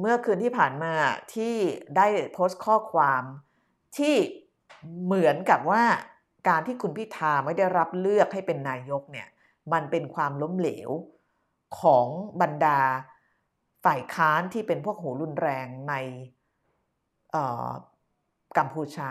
[0.00, 0.94] เมื่อคืนที่ผ่านมา
[1.34, 1.54] ที่
[1.96, 3.22] ได้โพสต์ข้อความ
[3.98, 4.14] ที่
[5.04, 5.82] เหมือนกับว่า
[6.48, 9.28] การที่คุณพิธาไม่ได้รับเลือกให้เป็นนายกเนี่ย
[9.72, 10.90] มันเป็นความล้มเหลว
[11.80, 12.06] ของ
[12.40, 12.80] บรรดา
[13.84, 15.94] ฝ่ายค้านที่เป็นพวกหูรุนแรงใน
[18.58, 19.10] กัมพูชา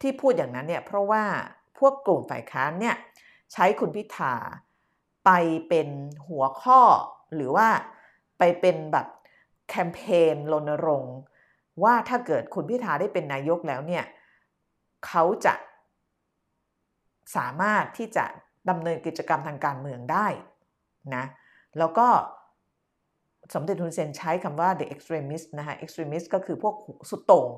[0.00, 1.24] ที่พูดอย่างนั้นเนี่ยเพราะว่า
[1.78, 2.96] พวกกลุ่มฝ่ายค้านเนี่ย
[3.52, 4.34] ใช้คุณพิธา
[5.26, 5.30] ไป
[5.68, 5.88] เป็น
[6.28, 6.80] หัวข้อ
[7.34, 7.68] หรือว่า
[8.38, 9.06] ไปเป็นแบบ
[9.68, 10.00] แคมเป
[10.34, 11.16] ญรณรงค์
[11.82, 14.04] ว่าถ้าเกิดคุณพิธาได้เป็นนายกแล้วเนี่ย
[15.06, 15.54] เขาจะ
[17.36, 18.24] สามารถที่จะ
[18.70, 20.26] ดำเนินกิจกรรมทางการเมืองได้
[21.14, 21.24] นะ
[21.78, 22.06] แล้วก็
[23.54, 26.74] สมเด็จทุนเซนใช้คำว่า the extremist นะคะ extremist ก็คือพวก
[27.10, 27.48] สุดโต่ง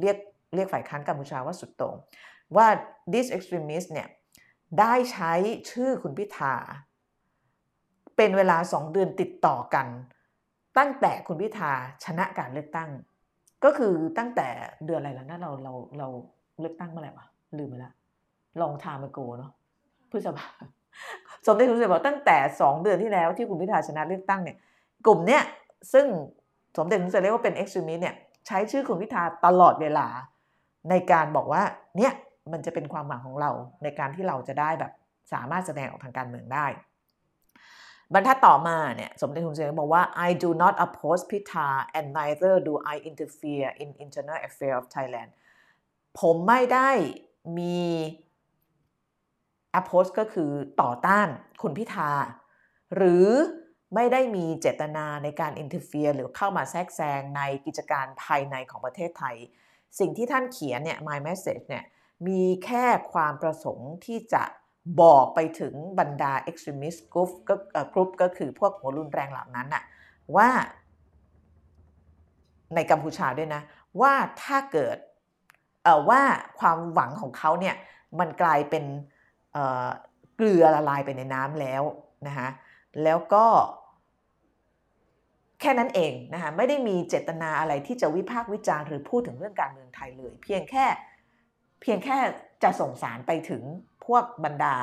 [0.00, 0.16] เรียก
[0.56, 1.94] เรียกฝ่ายค้านกัมพูชาว่าสุดโต่ง
[2.56, 2.66] ว่า
[3.12, 4.08] this extremist เนี่ย
[4.80, 5.32] ได้ใช้
[5.70, 6.54] ชื่อคุณพิธา
[8.16, 9.86] เป็นเวลาสองเดือนติดต่อกัน
[10.78, 11.72] ตั้งแต่คุณพิธา
[12.04, 12.90] ชนะการเลือกตั้ง
[13.64, 14.48] ก็คือตั้งแต่
[14.86, 16.08] เดือนอะไรแล้วนะเราเราเรา
[16.60, 17.26] เลือกตั้งเมื่อไหร่วะ
[17.58, 17.92] ลืมไปแล้ว
[18.60, 19.52] ลองทามาโกเนาะ
[20.10, 20.48] พฤษภา
[21.46, 24.56] สมเด็จคุณเสด็จบอกตั้งแต่สองเดือนที่แล้วที่คุณพิธาชนะเลือกตั้งเนี่ย
[25.06, 25.42] กลุ่มเนี้ย
[25.92, 26.06] ซึ่ง
[26.78, 28.14] สมเด็จคุณเสด็จเรียกว่าเป็น extremist เนี่ย
[28.46, 30.06] ใช้ชื่อคุณพิธาตลอดเวลา
[30.90, 31.62] ในการบอกว่า
[31.96, 32.12] เนี่ย
[32.52, 33.50] มันจะเป็นความหวังของเรา
[33.82, 34.92] ในการที่เราจะได้แบบ
[35.32, 36.66] สามารถแสดงออกทางการเมืองได้
[38.12, 41.68] บรรทัดต่อมาเนี่ยสมเด็จคุณเสด็จบอกว่า I do not oppose Pita
[41.98, 45.30] and neither do I interfere in internal affairs of Thailand
[46.20, 46.90] ผมไม่ได้
[47.58, 47.80] มี
[49.78, 50.50] oppose ก็คือ
[50.82, 51.28] ต่อต้าน
[51.62, 52.10] คุณพิธา
[52.96, 53.26] หรือ
[53.94, 59.36] ไม่ได้มีเจตนาในการ interfere หรือเข้ามาแทรกแซงในกิจการภายในของประเทศไทย
[59.98, 61.84] สิ่งที่ท่านเขียนเนี่ย my message เนี่ย
[62.26, 64.42] มีแค่ความประสงค์ที่จะ
[65.02, 67.54] บอกไปถึงบรรดา extremist group ก็
[67.92, 69.84] กรุ๊ปก็คือพวกหัวรุนแรงเหล่านั้นน่ะ
[70.36, 70.48] ว่า
[72.74, 73.62] ในกัมพูชาด้วยนะ
[74.00, 74.96] ว่าถ้าเกิด
[76.08, 76.22] ว่า
[76.58, 77.74] ความหวังของเขาเนี่ย
[78.18, 78.84] มันกลายเป็น
[80.36, 81.82] เกลือละลายไปในน้ำแล้ว
[82.26, 82.48] นะคะ
[83.02, 83.46] แล้วก็
[85.60, 90.86] แค่นั้นเองนะคะไม่ได้มีเจตนาอะไรที่จะวิพากษ์วิจารณ์หรือพูดถึงเรื่องการเมืองไทยเลย เพียงแค่
[91.82, 92.16] เพียงแค่
[92.62, 93.62] จะส่งสารไปถึง
[94.06, 94.76] พวกบรรดา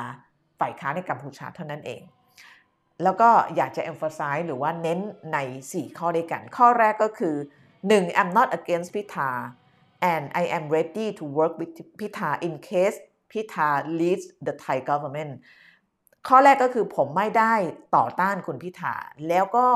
[0.60, 2.02] ฝ่ายค้านในกัมพูชาเท่านั้นเอง
[3.04, 5.00] แล้วก็อยากจะ emphasize หรือว่าเน้น
[5.34, 5.38] ใน
[5.70, 7.36] 4 ข้อด้วยกัน ข้อแรกก็คือ
[7.78, 8.20] 1.
[8.20, 9.30] I'm not against Pitha
[10.12, 12.98] and I am ready to work with Pitha in case
[13.32, 13.70] พิธา
[14.00, 15.34] leads the Thai government
[16.28, 17.54] ข้อแรกก็คือผมไม่ได้
[17.96, 18.94] ต่อต้านคุณพิธา
[19.30, 19.68] แล้วก็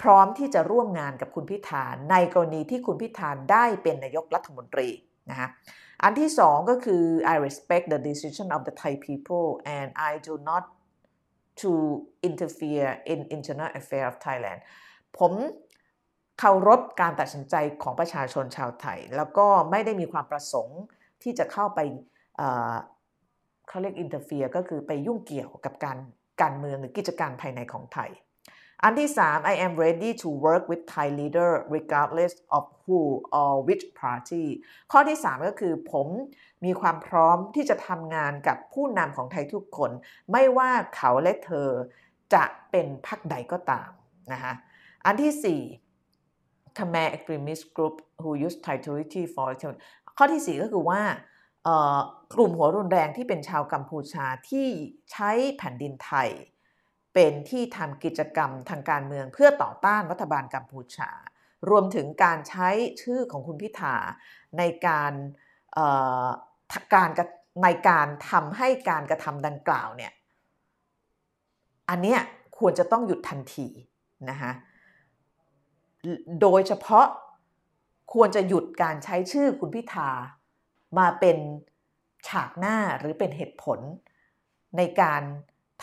[0.00, 4.88] พร้อมที่จะร่วมงานกับคุณพิธาในกรณีที่คุณพิธาได้เป็นนายกรัฐมนตรี
[5.30, 5.48] นะฮะ
[6.02, 7.02] อันที่สองก็คือ
[7.34, 9.46] I respect the decision of the Thai people
[9.78, 10.64] and I do not
[11.62, 11.72] to
[12.28, 14.60] interfere in internal affairs of Thailand
[15.18, 15.32] ผม
[16.38, 20.80] เคารพการตัดสินใจของประชาชนชาวไทย แล้วก็ไม่ได้มีความประสงค์
[21.22, 21.80] ที่จะเข้าไป
[23.68, 25.98] เขาเรียกอินเตอร์เฟียก็คือไปยุ่งเกี่ยวกับการ
[26.42, 28.10] การเมืองหรือกิจการภายในของไทย
[28.82, 33.00] อันที่ 3 I am ready to work with Thai leader regardless of who
[33.38, 34.46] or which party
[34.92, 36.06] ข้อที่ 3 ก็คือผม
[36.64, 39.90] มีความพร้อมที่จะทำงานกับผู้นำของไทยทุกคน
[40.32, 41.68] ไม่ว่าเขาและเธอ
[42.34, 43.90] จะเป็นพรรคใดก็ตาม
[44.32, 44.52] นะคะ
[45.06, 49.48] อันที่ 4 Khmer extremist group who use Thai territory for
[50.18, 51.02] ข้อที่ 4 ก็คือว่า
[52.34, 54.66] กลุ่มหัวรุนแรงที่เป็นชาวกัมพูชาที่
[55.12, 56.28] ใช้แผ่นดินไทย
[57.18, 61.10] เป็นที่ทำกิจกรรมทางการเมืองเพื่อต่อต้านรัฐบาลกัมพูชา
[61.70, 62.68] รวมถึงการใช้
[63.02, 63.94] ชื่อของคุณพิธา
[64.58, 65.12] ในการ
[66.94, 67.10] การ
[67.62, 70.12] ในการทำให้การกระทำดังกล่าวเนี่ย
[71.88, 72.20] อันเนี้ย
[72.58, 73.68] ควรจะต้องหยุดทันที
[74.30, 74.52] นะคะ
[76.42, 77.06] โดยเฉพาะ
[78.14, 80.10] ควรจะหยุดการใช้ชื่อคุณพิธา
[80.98, 81.38] มาเป็น
[82.28, 83.78] ฉากหน้าหรือเป็นเหตุผล
[84.76, 85.22] ในการ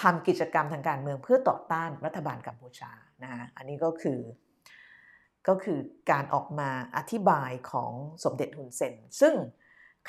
[0.01, 2.91] ทำกิจกรรมทางการเมืองเพื่อต่อต้านรัฐบาลกัมพูชา
[3.23, 4.19] นะฮะอันนี้ก็คือ
[5.47, 5.79] ก็คือ
[6.11, 7.91] การออกมาอธิบายของ
[8.23, 9.33] สมเด็จฮุนเซน ซึ่ง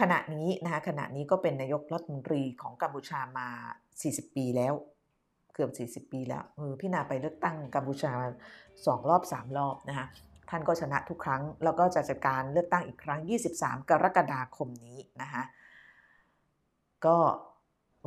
[0.00, 3.48] ขณะนี้นะคะขณะนี้ก็เป็นนายกรัฐมนตรีของกัมพูชามา
[3.94, 4.74] 40 ปีแล้ว
[5.54, 5.68] เกือ
[5.98, 8.12] บ 40 ปีแล้วเออพี่นาไปเลือกตั้งกัมพูชา
[8.86, 10.06] สองรอบ 3 รอบนะคะ
[10.50, 13.20] ท่านก็ชนะทุกครั้ง แล้วก็จะจัดการเลือกตั้งอีกครั้ง
[13.56, 15.42] 23 กรกฎาคมนี้นะคะ
[17.06, 17.16] ก็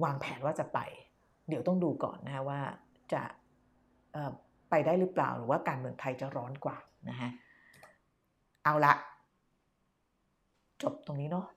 [0.03, 0.79] วางแผนว่าจะไป
[1.47, 2.61] เดี๋ยวต้องดูก่อนนะว่า
[3.13, 3.23] จะ
[4.69, 6.77] ไปได้หรือเปล่าหรือว่าการเมืองไทยจะร้อนกว่า
[7.09, 7.29] นะฮะ
[8.63, 8.93] เอาละ
[10.81, 11.47] จบตรงนี้เนาะ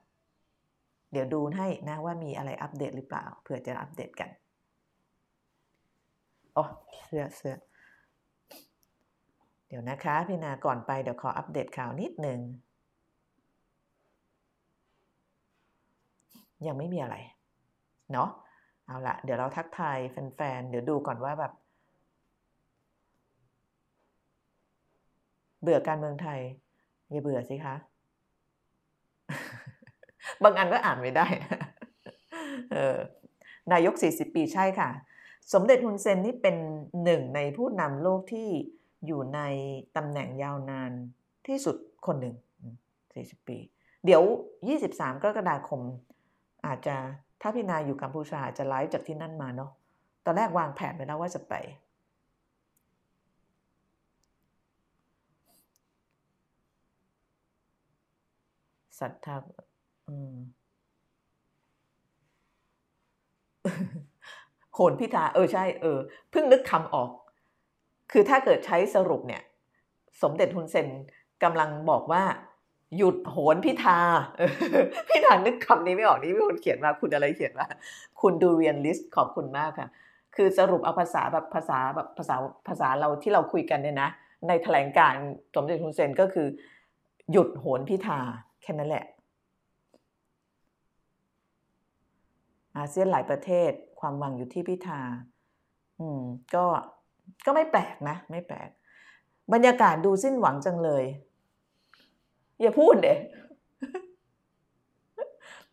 [1.11, 4.29] เดี๋ยวดูให้นะว่ามีอะไรอัปเดตหรือเปล่าเผื่อจะอัปเดตกัน
[6.57, 6.65] อ๋อ
[7.05, 7.55] เสื้อเสื้อ
[9.67, 12.39] เดี๋ยวนะคะพี่นาก่อนไปเดี๋ยวขออัปเดตข่าวนิดหนึ่ง
[16.67, 17.15] ยังไม่มีอะไร
[18.13, 18.29] เนาะ
[18.91, 21.53] เอาละเดี๋ยวเราทักทายแฟนๆ เดี๋ยวดูก่อนว่าแบบ
[25.61, 26.39] เบื่อการเมืองไทย
[27.09, 27.75] อย่าเบื่อสิคะ
[30.43, 31.27] บางอันก็อ่านไม่ได้
[33.71, 34.89] นายก 40 ปีใช่ค่ะ
[35.53, 36.55] สมเด็จฮุนเซนนี่เป็น
[37.03, 38.47] หนึ่งในผู้นำโลกที่
[39.05, 39.39] อยู่ใน
[39.95, 40.91] ตำแหน่งยาวนาน
[41.47, 41.75] ที่สุด
[42.05, 42.35] คนหนึ่ง
[42.91, 43.57] 40 ปี
[44.05, 44.23] เดี๋ยว
[44.71, 45.81] 23 กรกฎาคม
[46.67, 46.97] อาจจะ
[47.41, 49.71] ถ้าพี่นาอยู่กัมพูชาจะไลฟ์จากที่นั่นมาเนาะ
[50.25, 51.53] ตอนแรกวางแผนไว้แล้วว่าจะไป
[58.99, 59.35] ศรัทธา
[60.07, 60.35] อืม
[64.73, 65.99] โหนพิธา เออใช่ เออ
[66.31, 67.09] เพิ่งนึกคำออก
[68.11, 69.41] คือถ้าเกิดใช้สรุปเนี่ย
[70.21, 70.87] สมเด็จฮุนเซน
[71.43, 72.23] กำลังบอกว่า
[72.97, 73.99] หยุดโหนพิธา
[75.09, 77.67] พิธานึกคำนี้ไม่ออกนี่มีคนเขียนมาคุณอะไรเขียนมา
[78.21, 79.89] คุณดูเรียนลิสต์ขอบคุณมากค่ะ
[80.35, 82.35] คือสรุปเอาภาษาแบบภาษาแบบภาษา
[82.67, 84.09] ภาษาเราที่เราคุยกันเนี่ยนะ
[84.47, 85.23] ในแถลงการณ์
[85.55, 86.47] สมเด็จฮุนเซนก็คือ
[87.31, 88.19] หยุดโหนพิธา
[88.61, 89.05] แค่นั้นแหละ
[92.77, 95.01] อาเซียนหลายประเทศความหวังอยู่ที่พิธา
[95.99, 96.21] อืม
[96.55, 96.65] ก็
[97.45, 98.69] ก็ไม่แปลกนะ ไม่แปลก
[99.53, 101.03] บรรยากาศดูสิ้นหวังจังเลย
[102.61, 103.13] อย่าพูดเด็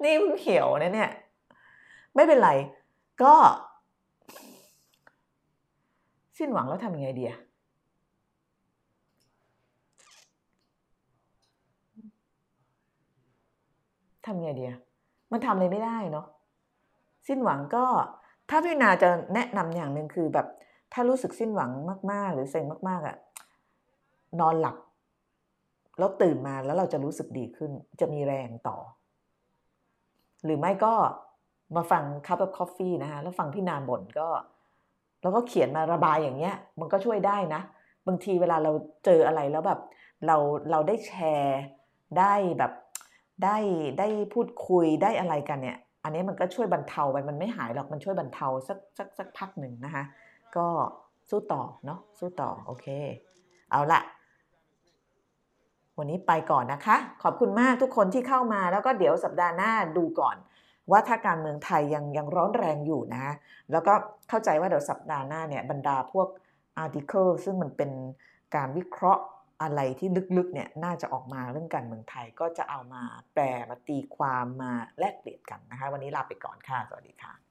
[0.03, 1.11] นี่เพิ่งเขียวนะเนี่ย
[2.15, 2.51] ไม่เป็นไร
[3.23, 3.35] ก็
[6.39, 7.39] สิ้นหวังแล้วทำยังไงดีอะ
[14.27, 14.79] ทำยังไงดีอะ
[15.33, 16.27] มันทำอะไรไม่ได้เนาะ
[17.27, 17.85] สิ้นหวังก็
[18.51, 20.47] ถ้าพี่นาจะแนะนำอย่างหนึ่งคือแบบ
[20.93, 21.71] ถ้ารู้สึกสิ้นหวัง
[22.13, 23.17] มาก ๆ หรือเซ็งมาก ๆอะ
[24.41, 24.77] นอนหลับ
[25.99, 27.71] แล้วตื่นมาแล้วเราจะรู้สึกดีขึ้น
[28.01, 28.77] จะมีแรงต่อ
[30.45, 30.93] หรือไม่ก็
[31.77, 34.29] มาฟัง cup of coffee นะคะแล้วฟังพี่นาบ่นก็
[35.23, 37.63] แล้วก็เขียนมาระบายอย่างเงี้ย มันก็ช่วยได้นะ
[38.07, 38.73] บางทีเวลาเรา
[39.05, 39.81] เจออะไรแล้วแบบ
[40.27, 40.37] เรา
[40.71, 41.61] เราได้แชร์
[42.19, 42.73] ได้แบบ
[43.45, 43.57] ได้
[43.99, 50.05] ได้พูดคุยได้อะไรกันเนี่ย อันนี้มันก็ช่วยบรรเทาไปมันไม่หายหรอกมันช่วยบรรเทาสักสักสักพักหนึ่งนะคะ
[50.57, 50.67] ก็
[51.31, 52.87] สู้ต่อเนาะสู้ต่อโอเค
[53.71, 54.01] เอาละ
[55.99, 60.37] วันนี้ไปก่อนนะคะ ขอบคุณมากทุกคนที่เข้ามาแล้วก็เดี๋ยวสัปดาห์หน้าดูก่อน
[60.91, 63.35] ว่าถ้าการเมืองไทยยังยังร้อนแรงอยู่นะ
[63.73, 63.95] แล้วก็
[64.29, 66.29] เข้าใจว่าเดี๋ยวสัปดาห์หน้าเนี่ยบรรดาพวก
[66.77, 67.91] อาร์ติเคิลซึ่งมันเป็น
[68.57, 69.23] การวิเคราะห์
[69.63, 73.03] อะไรที่ลึกๆเนี่ยน่าจะออกมาเรื่องการเมืองไทยก็จะเอามา
[73.35, 77.48] แปลมาตีความมาแลกเปลี่ยนกันนะคะ วันนี้ลาไปก่อนค่ะ สวัสดีค่ะ